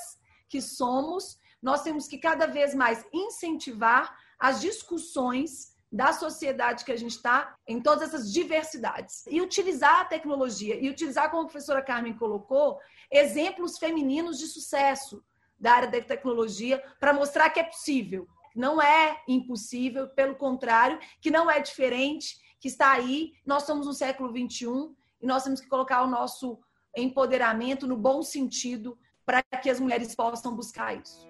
que 0.48 0.60
somos, 0.60 1.38
nós 1.62 1.82
temos 1.82 2.08
que 2.08 2.18
cada 2.18 2.46
vez 2.46 2.74
mais 2.74 3.06
incentivar 3.12 4.12
as 4.38 4.60
discussões 4.60 5.69
da 5.90 6.12
sociedade 6.12 6.84
que 6.84 6.92
a 6.92 6.96
gente 6.96 7.16
está, 7.16 7.56
em 7.66 7.80
todas 7.80 8.08
essas 8.08 8.32
diversidades. 8.32 9.24
E 9.26 9.40
utilizar 9.40 10.00
a 10.00 10.04
tecnologia, 10.04 10.76
e 10.80 10.88
utilizar, 10.88 11.30
como 11.30 11.42
a 11.42 11.46
professora 11.46 11.82
Carmen 11.82 12.16
colocou, 12.16 12.78
exemplos 13.10 13.76
femininos 13.76 14.38
de 14.38 14.46
sucesso 14.46 15.22
da 15.58 15.72
área 15.72 15.90
da 15.90 16.00
tecnologia 16.00 16.82
para 17.00 17.12
mostrar 17.12 17.50
que 17.50 17.60
é 17.60 17.64
possível. 17.64 18.28
Não 18.54 18.80
é 18.80 19.20
impossível, 19.26 20.08
pelo 20.08 20.34
contrário, 20.36 20.98
que 21.20 21.30
não 21.30 21.50
é 21.50 21.60
diferente, 21.60 22.38
que 22.60 22.68
está 22.68 22.92
aí. 22.92 23.32
Nós 23.44 23.64
somos 23.64 23.86
no 23.86 23.92
século 23.92 24.30
XXI 24.30 24.94
e 25.20 25.26
nós 25.26 25.42
temos 25.42 25.60
que 25.60 25.68
colocar 25.68 26.02
o 26.02 26.06
nosso 26.06 26.58
empoderamento 26.96 27.86
no 27.86 27.96
bom 27.96 28.22
sentido 28.22 28.98
para 29.24 29.42
que 29.42 29.70
as 29.70 29.78
mulheres 29.78 30.14
possam 30.14 30.54
buscar 30.54 30.94
isso. 31.00 31.28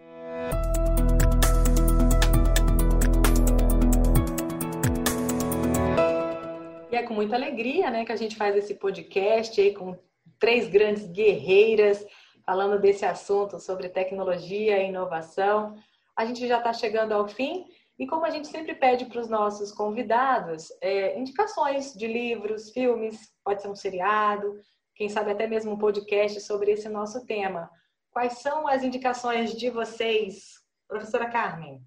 E 6.91 6.97
é 6.97 7.05
com 7.05 7.15
muita 7.15 7.37
alegria, 7.37 7.89
né, 7.89 8.05
que 8.05 8.11
a 8.11 8.17
gente 8.17 8.35
faz 8.35 8.57
esse 8.57 8.75
podcast 8.75 9.61
aí 9.61 9.73
com 9.73 9.97
três 10.41 10.69
grandes 10.69 11.07
guerreiras 11.07 12.05
falando 12.45 12.81
desse 12.81 13.05
assunto 13.05 13.61
sobre 13.61 13.89
tecnologia 13.89 14.83
e 14.83 14.89
inovação. 14.89 15.77
A 16.17 16.25
gente 16.25 16.49
já 16.49 16.59
está 16.59 16.73
chegando 16.73 17.13
ao 17.13 17.29
fim 17.29 17.65
e 17.97 18.09
como 18.09 18.25
a 18.25 18.31
gente 18.31 18.49
sempre 18.49 18.75
pede 18.75 19.05
para 19.05 19.21
os 19.21 19.29
nossos 19.29 19.71
convidados, 19.71 20.69
é, 20.81 21.17
indicações 21.17 21.93
de 21.93 22.09
livros, 22.09 22.71
filmes, 22.71 23.33
pode 23.45 23.63
ser 23.63 23.69
um 23.69 23.77
seriado, 23.77 24.59
quem 24.97 25.09
sabe 25.09 25.31
até 25.31 25.47
mesmo 25.47 25.73
um 25.73 25.79
podcast 25.79 26.41
sobre 26.41 26.73
esse 26.73 26.89
nosso 26.89 27.25
tema. 27.25 27.71
Quais 28.11 28.39
são 28.39 28.67
as 28.67 28.83
indicações 28.83 29.53
de 29.53 29.71
vocês, 29.71 30.55
professora 30.89 31.31
Carmen? 31.31 31.81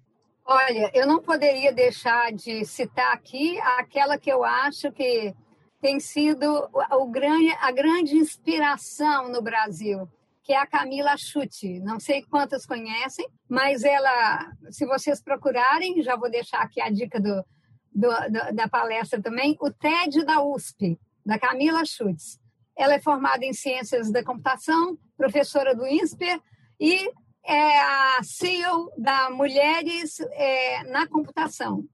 Olha, 0.46 0.90
eu 0.92 1.06
não 1.06 1.22
poderia 1.22 1.72
deixar 1.72 2.30
de 2.30 2.66
citar 2.66 3.14
aqui 3.14 3.58
aquela 3.60 4.18
que 4.18 4.30
eu 4.30 4.44
acho 4.44 4.92
que 4.92 5.34
tem 5.80 5.98
sido 5.98 6.68
o 6.92 7.06
grande, 7.06 7.50
a 7.60 7.70
grande 7.70 8.16
inspiração 8.16 9.30
no 9.30 9.40
Brasil, 9.40 10.06
que 10.42 10.52
é 10.52 10.58
a 10.58 10.66
Camila 10.66 11.16
Chute. 11.16 11.80
Não 11.80 11.98
sei 11.98 12.22
quantas 12.22 12.66
conhecem, 12.66 13.26
mas 13.48 13.84
ela, 13.84 14.52
se 14.70 14.84
vocês 14.84 15.22
procurarem, 15.22 16.02
já 16.02 16.14
vou 16.14 16.30
deixar 16.30 16.60
aqui 16.60 16.78
a 16.78 16.90
dica 16.90 17.18
do, 17.18 17.42
do, 17.94 18.08
do, 18.08 18.54
da 18.54 18.68
palestra 18.68 19.22
também, 19.22 19.56
o 19.60 19.70
TED 19.70 20.26
da 20.26 20.42
USP, 20.42 20.98
da 21.24 21.38
Camila 21.38 21.86
Schutz. 21.86 22.38
Ela 22.76 22.94
é 22.94 23.00
formada 23.00 23.46
em 23.46 23.54
Ciências 23.54 24.10
da 24.10 24.22
Computação, 24.22 24.98
professora 25.16 25.74
do 25.74 25.86
INSPER 25.86 26.38
e 26.78 27.10
é 27.44 27.80
a 27.80 28.22
CEO 28.22 28.90
da 28.96 29.30
Mulheres 29.30 30.18
é, 30.20 30.84
na 30.84 31.06
Computação. 31.06 31.86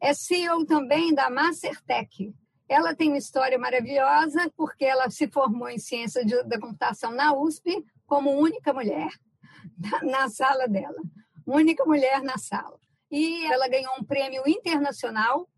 É 0.00 0.14
CEO 0.14 0.64
também 0.64 1.14
da 1.14 1.28
Mastertech. 1.28 2.32
Ela 2.68 2.94
tem 2.94 3.08
uma 3.08 3.18
história 3.18 3.58
maravilhosa, 3.58 4.50
porque 4.56 4.84
ela 4.84 5.10
se 5.10 5.28
formou 5.28 5.68
em 5.68 5.78
ciência 5.78 6.24
de, 6.24 6.42
da 6.44 6.58
computação 6.58 7.12
na 7.12 7.34
USP 7.34 7.84
como 8.06 8.30
única 8.30 8.72
mulher 8.72 9.10
na 10.02 10.28
sala 10.28 10.68
dela. 10.68 11.00
Única 11.46 11.84
mulher 11.84 12.22
na 12.22 12.38
sala. 12.38 12.78
E 13.10 13.44
ela 13.46 13.68
ganhou 13.68 13.92
um 13.98 14.04
prêmio 14.04 14.42
internacional 14.46 15.48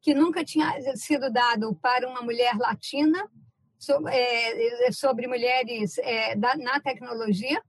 que 0.00 0.14
nunca 0.14 0.44
tinha 0.44 0.72
sido 0.96 1.30
dado 1.30 1.74
para 1.76 2.08
uma 2.08 2.22
mulher 2.22 2.56
latina 2.58 3.26
sobre, 3.78 4.12
é, 4.14 4.92
sobre 4.92 5.26
mulheres 5.26 5.98
é, 5.98 6.36
da, 6.36 6.56
na 6.56 6.80
tecnologia. 6.80 7.62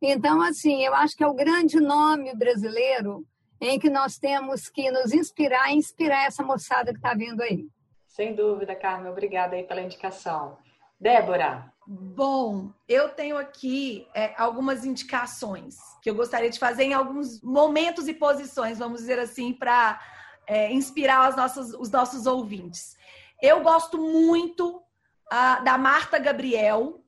Então, 0.00 0.42
assim, 0.42 0.84
eu 0.84 0.94
acho 0.94 1.16
que 1.16 1.24
é 1.24 1.26
o 1.26 1.34
grande 1.34 1.80
nome 1.80 2.34
brasileiro 2.34 3.26
em 3.60 3.78
que 3.78 3.88
nós 3.88 4.18
temos 4.18 4.68
que 4.68 4.90
nos 4.90 5.12
inspirar 5.12 5.70
e 5.70 5.76
inspirar 5.76 6.26
essa 6.26 6.42
moçada 6.42 6.92
que 6.92 6.98
está 6.98 7.14
vindo 7.14 7.42
aí. 7.42 7.66
Sem 8.06 8.34
dúvida, 8.34 8.74
Carmen. 8.74 9.10
Obrigada 9.10 9.56
aí 9.56 9.62
pela 9.62 9.80
indicação. 9.80 10.58
Débora. 10.98 11.72
Bom, 11.86 12.72
eu 12.88 13.10
tenho 13.10 13.38
aqui 13.38 14.08
é, 14.14 14.34
algumas 14.36 14.84
indicações 14.84 15.76
que 16.02 16.10
eu 16.10 16.14
gostaria 16.14 16.50
de 16.50 16.58
fazer 16.58 16.84
em 16.84 16.94
alguns 16.94 17.40
momentos 17.42 18.08
e 18.08 18.14
posições, 18.14 18.78
vamos 18.78 19.00
dizer 19.00 19.18
assim, 19.18 19.52
para 19.52 20.00
é, 20.46 20.72
inspirar 20.72 21.28
os 21.30 21.36
nossos, 21.36 21.72
os 21.74 21.90
nossos 21.90 22.26
ouvintes. 22.26 22.96
Eu 23.40 23.62
gosto 23.62 23.98
muito 23.98 24.78
uh, 24.78 25.62
da 25.62 25.76
Marta 25.76 26.18
Gabriel, 26.18 27.04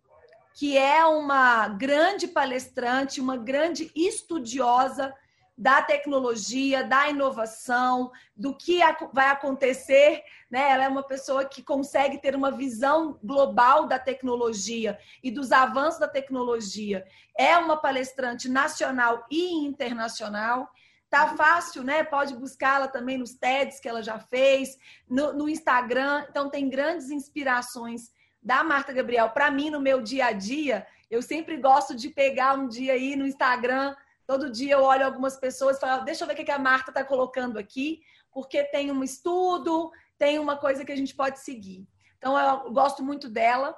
que 0.58 0.76
é 0.76 1.06
uma 1.06 1.68
grande 1.68 2.26
palestrante, 2.26 3.20
uma 3.20 3.36
grande 3.36 3.92
estudiosa 3.94 5.14
da 5.56 5.80
tecnologia, 5.80 6.82
da 6.82 7.08
inovação, 7.08 8.10
do 8.34 8.52
que 8.56 8.80
vai 9.12 9.28
acontecer. 9.28 10.20
Né? 10.50 10.68
Ela 10.72 10.82
é 10.82 10.88
uma 10.88 11.04
pessoa 11.04 11.44
que 11.44 11.62
consegue 11.62 12.18
ter 12.18 12.34
uma 12.34 12.50
visão 12.50 13.20
global 13.22 13.86
da 13.86 14.00
tecnologia 14.00 14.98
e 15.22 15.30
dos 15.30 15.52
avanços 15.52 16.00
da 16.00 16.08
tecnologia. 16.08 17.06
É 17.38 17.56
uma 17.56 17.76
palestrante 17.76 18.48
nacional 18.48 19.24
e 19.30 19.64
internacional. 19.64 20.68
Tá 21.08 21.36
fácil, 21.36 21.84
né? 21.84 22.02
Pode 22.02 22.34
buscá-la 22.34 22.88
também 22.88 23.16
nos 23.16 23.32
TEDs 23.32 23.78
que 23.78 23.88
ela 23.88 24.02
já 24.02 24.18
fez, 24.18 24.76
no, 25.08 25.32
no 25.32 25.48
Instagram. 25.48 26.26
Então, 26.28 26.50
tem 26.50 26.68
grandes 26.68 27.10
inspirações 27.10 28.10
da 28.42 28.62
Marta 28.62 28.92
Gabriel. 28.92 29.30
Para 29.30 29.50
mim, 29.50 29.70
no 29.70 29.80
meu 29.80 30.02
dia 30.02 30.26
a 30.26 30.32
dia, 30.32 30.86
eu 31.10 31.22
sempre 31.22 31.56
gosto 31.56 31.94
de 31.94 32.08
pegar 32.10 32.54
um 32.54 32.68
dia 32.68 32.92
aí 32.92 33.16
no 33.16 33.26
Instagram 33.26 33.94
Todo 34.28 34.52
dia 34.52 34.74
eu 34.74 34.82
olho 34.82 35.06
algumas 35.06 35.38
pessoas 35.38 35.78
e 35.78 35.80
falo, 35.80 36.04
deixa 36.04 36.22
eu 36.22 36.28
ver 36.28 36.34
o 36.34 36.44
que 36.44 36.50
a 36.50 36.58
Marta 36.58 36.90
está 36.90 37.02
colocando 37.02 37.58
aqui, 37.58 38.02
porque 38.30 38.62
tem 38.62 38.92
um 38.92 39.02
estudo, 39.02 39.90
tem 40.18 40.38
uma 40.38 40.54
coisa 40.54 40.84
que 40.84 40.92
a 40.92 40.96
gente 40.96 41.14
pode 41.14 41.38
seguir. 41.38 41.88
Então, 42.18 42.38
eu 42.38 42.70
gosto 42.70 43.02
muito 43.02 43.26
dela. 43.26 43.74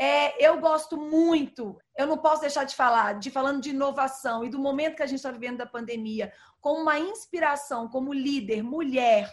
É, 0.00 0.42
eu 0.42 0.58
gosto 0.58 0.96
muito, 0.96 1.78
eu 1.98 2.06
não 2.06 2.16
posso 2.16 2.40
deixar 2.40 2.64
de 2.64 2.74
falar, 2.74 3.18
de 3.18 3.30
falando 3.30 3.60
de 3.60 3.68
inovação 3.68 4.42
e 4.42 4.48
do 4.48 4.58
momento 4.58 4.96
que 4.96 5.02
a 5.02 5.06
gente 5.06 5.18
está 5.18 5.30
vivendo 5.30 5.58
da 5.58 5.66
pandemia, 5.66 6.32
com 6.62 6.80
uma 6.80 6.98
inspiração 6.98 7.86
como 7.86 8.14
líder, 8.14 8.62
mulher, 8.62 9.30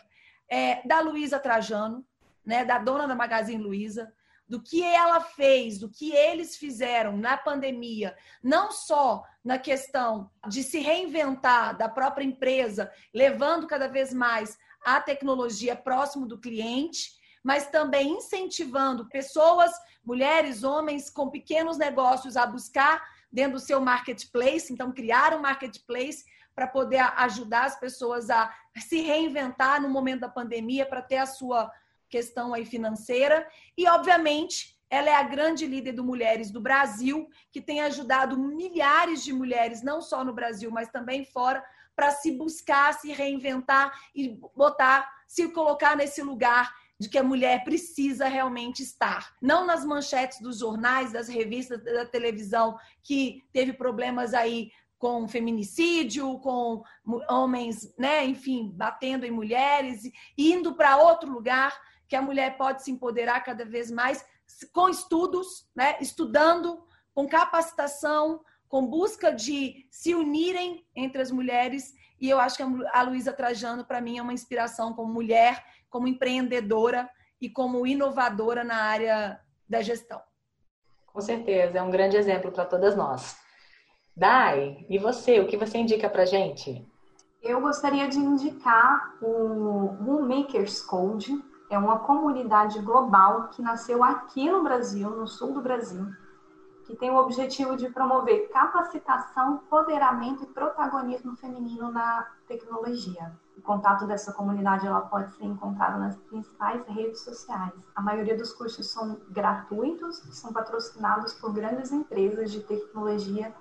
é, 0.50 0.86
da 0.86 1.00
Luísa 1.00 1.40
Trajano, 1.40 2.06
né, 2.46 2.66
da 2.66 2.78
dona 2.78 3.08
da 3.08 3.16
Magazine 3.16 3.64
Luiza, 3.64 4.14
do 4.48 4.62
que 4.62 4.82
ela 4.82 5.20
fez, 5.20 5.78
do 5.78 5.90
que 5.90 6.14
eles 6.14 6.56
fizeram 6.56 7.18
na 7.18 7.36
pandemia, 7.38 8.16
não 8.42 8.72
só 8.72 9.24
na 9.44 9.58
questão 9.58 10.30
de 10.48 10.64
se 10.64 10.80
reinventar 10.80 11.78
da 11.78 11.90
própria 11.90 12.24
empresa, 12.24 12.92
levando 13.14 13.68
cada 13.68 13.88
vez 13.88 14.14
mais 14.14 14.58
a 14.86 15.02
tecnologia 15.02 15.76
próximo 15.76 16.26
do 16.26 16.40
cliente, 16.40 17.12
mas 17.44 17.68
também 17.70 18.18
incentivando 18.18 19.10
pessoas, 19.10 19.72
mulheres, 20.04 20.64
homens 20.64 21.10
com 21.10 21.30
pequenos 21.30 21.78
negócios 21.78 22.38
a 22.38 22.46
buscar 22.46 23.04
dentro 23.32 23.54
do 23.54 23.60
seu 23.60 23.82
marketplace, 23.82 24.72
então 24.72 24.94
criar 24.94 25.34
um 25.34 25.42
marketplace 25.42 26.24
para 26.56 26.68
poder 26.68 27.00
ajudar 27.18 27.66
as 27.66 27.80
pessoas 27.80 28.30
a 28.30 28.52
se 28.80 29.02
reinventar 29.02 29.82
no 29.82 29.90
momento 29.90 30.22
da 30.22 30.30
pandemia 30.30 30.86
para 30.86 31.02
ter 31.02 31.18
a 31.18 31.26
sua 31.26 31.72
questão 32.10 32.54
aí 32.54 32.66
financeira 32.66 33.48
e, 33.78 33.88
obviamente, 33.88 34.78
ela 34.90 35.10
é 35.10 35.16
a 35.16 35.24
grande 35.24 35.66
líder 35.66 35.92
do 35.92 36.04
Mulheres 36.04 36.50
do 36.50 36.62
Brasil, 36.62 37.28
que 37.52 37.62
tem 37.62 37.82
ajudado 37.82 38.38
milhares 38.38 39.24
de 39.24 39.34
mulheres, 39.34 39.84
não 39.84 40.02
só 40.02 40.24
no 40.24 40.34
Brasil, 40.34 40.72
mas 40.72 40.90
também 40.90 41.26
fora, 41.26 41.64
para 41.96 42.12
se 42.12 42.32
buscar, 42.32 42.94
se 42.94 43.12
reinventar 43.12 43.92
e 44.16 44.40
botar, 44.56 45.12
se 45.28 45.50
colocar 45.50 45.96
nesse 45.98 46.22
lugar 46.22 46.74
de 47.00 47.10
que 47.10 47.18
a 47.18 47.24
mulher 47.24 47.64
precisa 47.64 48.28
realmente 48.28 48.82
estar. 48.82 49.36
Não 49.42 49.66
nas 49.66 49.84
manchetes 49.84 50.40
dos 50.40 50.60
jornais, 50.60 51.12
das 51.12 51.28
revistas, 51.28 51.84
da 51.84 52.06
televisão, 52.06 52.78
que 53.04 53.44
teve 53.52 53.74
problemas 53.74 54.34
aí 54.34 54.72
com 54.98 55.28
feminicídio, 55.28 56.40
com 56.40 56.82
homens, 57.30 57.94
né, 57.98 58.26
enfim, 58.26 58.72
batendo 58.74 59.26
em 59.26 59.32
mulheres, 59.32 60.04
indo 60.36 60.76
para 60.76 60.98
outro 60.98 61.32
lugar 61.32 61.80
que 62.08 62.16
a 62.16 62.22
mulher 62.22 62.58
pode 62.58 62.84
se 62.84 62.92
empoderar 62.92 63.40
cada 63.42 63.66
vez 63.66 63.92
mais 63.92 64.26
com 64.72 64.88
estudos, 64.90 65.70
né? 65.76 65.98
estudando, 66.00 66.84
com 67.14 67.28
capacitação, 67.28 68.42
com 68.68 68.86
busca 68.86 69.32
de 69.32 69.88
se 69.90 70.14
unirem 70.14 70.86
entre 70.96 71.22
as 71.22 71.32
mulheres. 71.32 71.94
E 72.20 72.30
eu 72.30 72.40
acho 72.40 72.58
que 72.58 72.64
a 72.94 73.02
Luísa 73.04 73.34
Trajano, 73.34 73.86
para 73.86 74.02
mim, 74.02 74.18
é 74.18 74.22
uma 74.22 74.34
inspiração 74.34 74.94
como 74.94 75.14
mulher, 75.14 75.64
como 75.90 76.08
empreendedora 76.08 77.10
e 77.40 77.50
como 77.50 77.86
inovadora 77.86 78.64
na 78.64 78.78
área 78.78 79.40
da 79.68 79.82
gestão. 79.82 80.22
Com 81.06 81.22
certeza, 81.22 81.78
é 81.78 81.82
um 81.82 81.92
grande 81.92 82.18
exemplo 82.18 82.52
para 82.52 82.66
todas 82.66 82.96
nós. 82.96 83.38
Dai, 84.16 84.86
e 84.90 84.98
você, 84.98 85.40
o 85.40 85.48
que 85.48 85.58
você 85.58 85.78
indica 85.78 86.10
para 86.10 86.26
gente? 86.26 86.86
Eu 87.42 87.62
gostaria 87.62 88.08
de 88.08 88.18
indicar 88.18 89.16
o 89.22 89.96
Woolmakers 90.04 90.82
Code, 90.82 91.32
é 91.70 91.78
uma 91.78 92.00
comunidade 92.00 92.80
global 92.82 93.50
que 93.50 93.62
nasceu 93.62 94.04
aqui 94.04 94.50
no 94.50 94.64
Brasil, 94.64 95.10
no 95.10 95.28
sul 95.28 95.54
do 95.54 95.62
Brasil, 95.62 96.08
que 96.86 96.96
tem 96.96 97.12
o 97.12 97.18
objetivo 97.18 97.76
de 97.76 97.90
promover 97.90 98.50
capacitação, 98.50 99.56
empoderamento 99.56 100.44
e 100.44 100.48
protagonismo 100.48 101.36
feminino 101.36 101.92
na 101.92 102.26
tecnologia. 102.48 103.34
O 103.58 103.62
contato 103.62 104.06
dessa 104.08 104.32
comunidade 104.32 104.88
ela 104.88 105.02
pode 105.02 105.34
ser 105.34 105.44
encontrado 105.44 106.00
nas 106.00 106.16
principais 106.16 106.86
redes 106.88 107.20
sociais. 107.22 107.74
A 107.94 108.02
maioria 108.02 108.38
dos 108.38 108.54
cursos 108.54 108.90
são 108.90 109.20
gratuitos, 109.30 110.20
são 110.32 110.54
patrocinados 110.54 111.34
por 111.34 111.52
grandes 111.52 111.92
empresas 111.92 112.52
de 112.52 112.62
tecnologia 112.62 113.54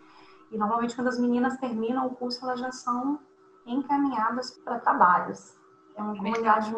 e 0.52 0.56
normalmente 0.56 0.94
quando 0.94 1.08
as 1.08 1.18
meninas 1.18 1.56
terminam 1.56 2.06
o 2.06 2.14
curso 2.14 2.44
elas 2.44 2.60
já 2.60 2.70
são 2.70 3.18
encaminhadas 3.66 4.52
para 4.52 4.78
trabalhos. 4.78 5.56
É 5.96 6.02
uma 6.02 6.14
comunidade 6.14 6.72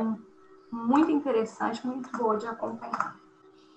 muito 0.71 1.11
interessante, 1.11 1.87
muito 1.87 2.11
boa 2.16 2.37
de 2.37 2.47
acompanhar. 2.47 3.16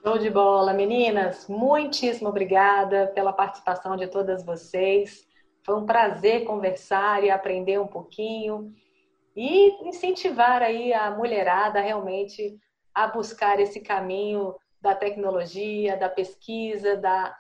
Show 0.04 0.18
de 0.18 0.30
bola, 0.30 0.74
meninas! 0.74 1.48
Muitíssimo 1.48 2.30
obrigada 2.30 3.12
pela 3.14 3.32
participação 3.32 3.96
de 3.96 4.08
todas 4.08 4.44
vocês. 4.44 5.28
Foi 5.64 5.76
um 5.76 5.86
prazer 5.86 6.44
conversar 6.44 7.24
e 7.24 7.30
aprender 7.30 7.80
um 7.80 7.88
pouquinho 7.88 8.74
e 9.36 9.88
incentivar 9.88 10.62
aí 10.62 10.92
a 10.92 11.12
mulherada 11.12 11.80
realmente 11.80 12.58
a 12.94 13.08
buscar 13.08 13.60
esse 13.60 13.80
caminho 13.80 14.56
da 14.82 14.96
tecnologia, 14.96 15.96
da 15.96 16.10
pesquisa, 16.10 16.98
da 16.98 17.38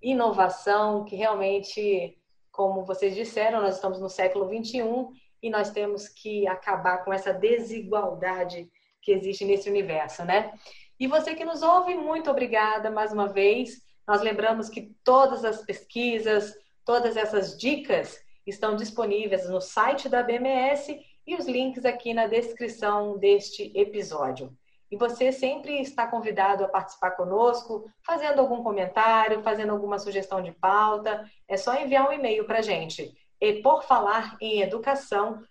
inovação, 0.00 1.04
que 1.04 1.16
realmente, 1.16 2.16
como 2.52 2.84
vocês 2.84 3.14
disseram, 3.14 3.60
nós 3.60 3.74
estamos 3.74 4.00
no 4.00 4.08
século 4.08 4.48
21 4.48 5.10
e 5.42 5.50
nós 5.50 5.70
temos 5.70 6.08
que 6.08 6.46
acabar 6.46 7.04
com 7.04 7.12
essa 7.12 7.32
desigualdade 7.32 8.70
que 9.04 9.12
existe 9.12 9.44
nesse 9.44 9.68
universo, 9.68 10.24
né? 10.24 10.52
E 10.98 11.06
você 11.06 11.34
que 11.34 11.44
nos 11.44 11.62
ouve, 11.62 11.94
muito 11.94 12.30
obrigada 12.30 12.90
mais 12.90 13.12
uma 13.12 13.28
vez. 13.28 13.82
Nós 14.06 14.22
lembramos 14.22 14.68
que 14.68 14.94
todas 15.04 15.44
as 15.44 15.64
pesquisas, 15.64 16.54
todas 16.84 17.16
essas 17.16 17.58
dicas 17.58 18.18
estão 18.46 18.76
disponíveis 18.76 19.48
no 19.48 19.60
site 19.60 20.08
da 20.08 20.22
BMS 20.22 20.98
e 21.26 21.34
os 21.34 21.46
links 21.46 21.84
aqui 21.84 22.14
na 22.14 22.26
descrição 22.26 23.18
deste 23.18 23.72
episódio. 23.74 24.56
E 24.90 24.96
você 24.96 25.32
sempre 25.32 25.80
está 25.80 26.06
convidado 26.06 26.64
a 26.64 26.68
participar 26.68 27.12
conosco, 27.12 27.90
fazendo 28.06 28.38
algum 28.38 28.62
comentário, 28.62 29.42
fazendo 29.42 29.72
alguma 29.72 29.98
sugestão 29.98 30.42
de 30.42 30.52
pauta. 30.52 31.28
É 31.48 31.56
só 31.56 31.74
enviar 31.74 32.08
um 32.08 32.12
e-mail 32.12 32.44
para 32.44 32.58
a 32.58 32.62
gente. 32.62 33.12
E 33.40 33.54
por 33.54 33.82
falar 33.82 34.36
em 34.40 34.60
educação, 34.60 35.42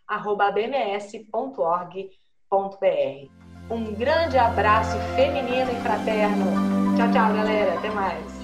Um 3.74 3.92
grande 3.96 4.38
abraço 4.38 4.96
feminino 5.16 5.72
e 5.72 5.82
fraterno. 5.82 6.96
Tchau, 6.96 7.12
tchau, 7.12 7.34
galera. 7.34 7.74
Até 7.74 7.90
mais. 7.90 8.43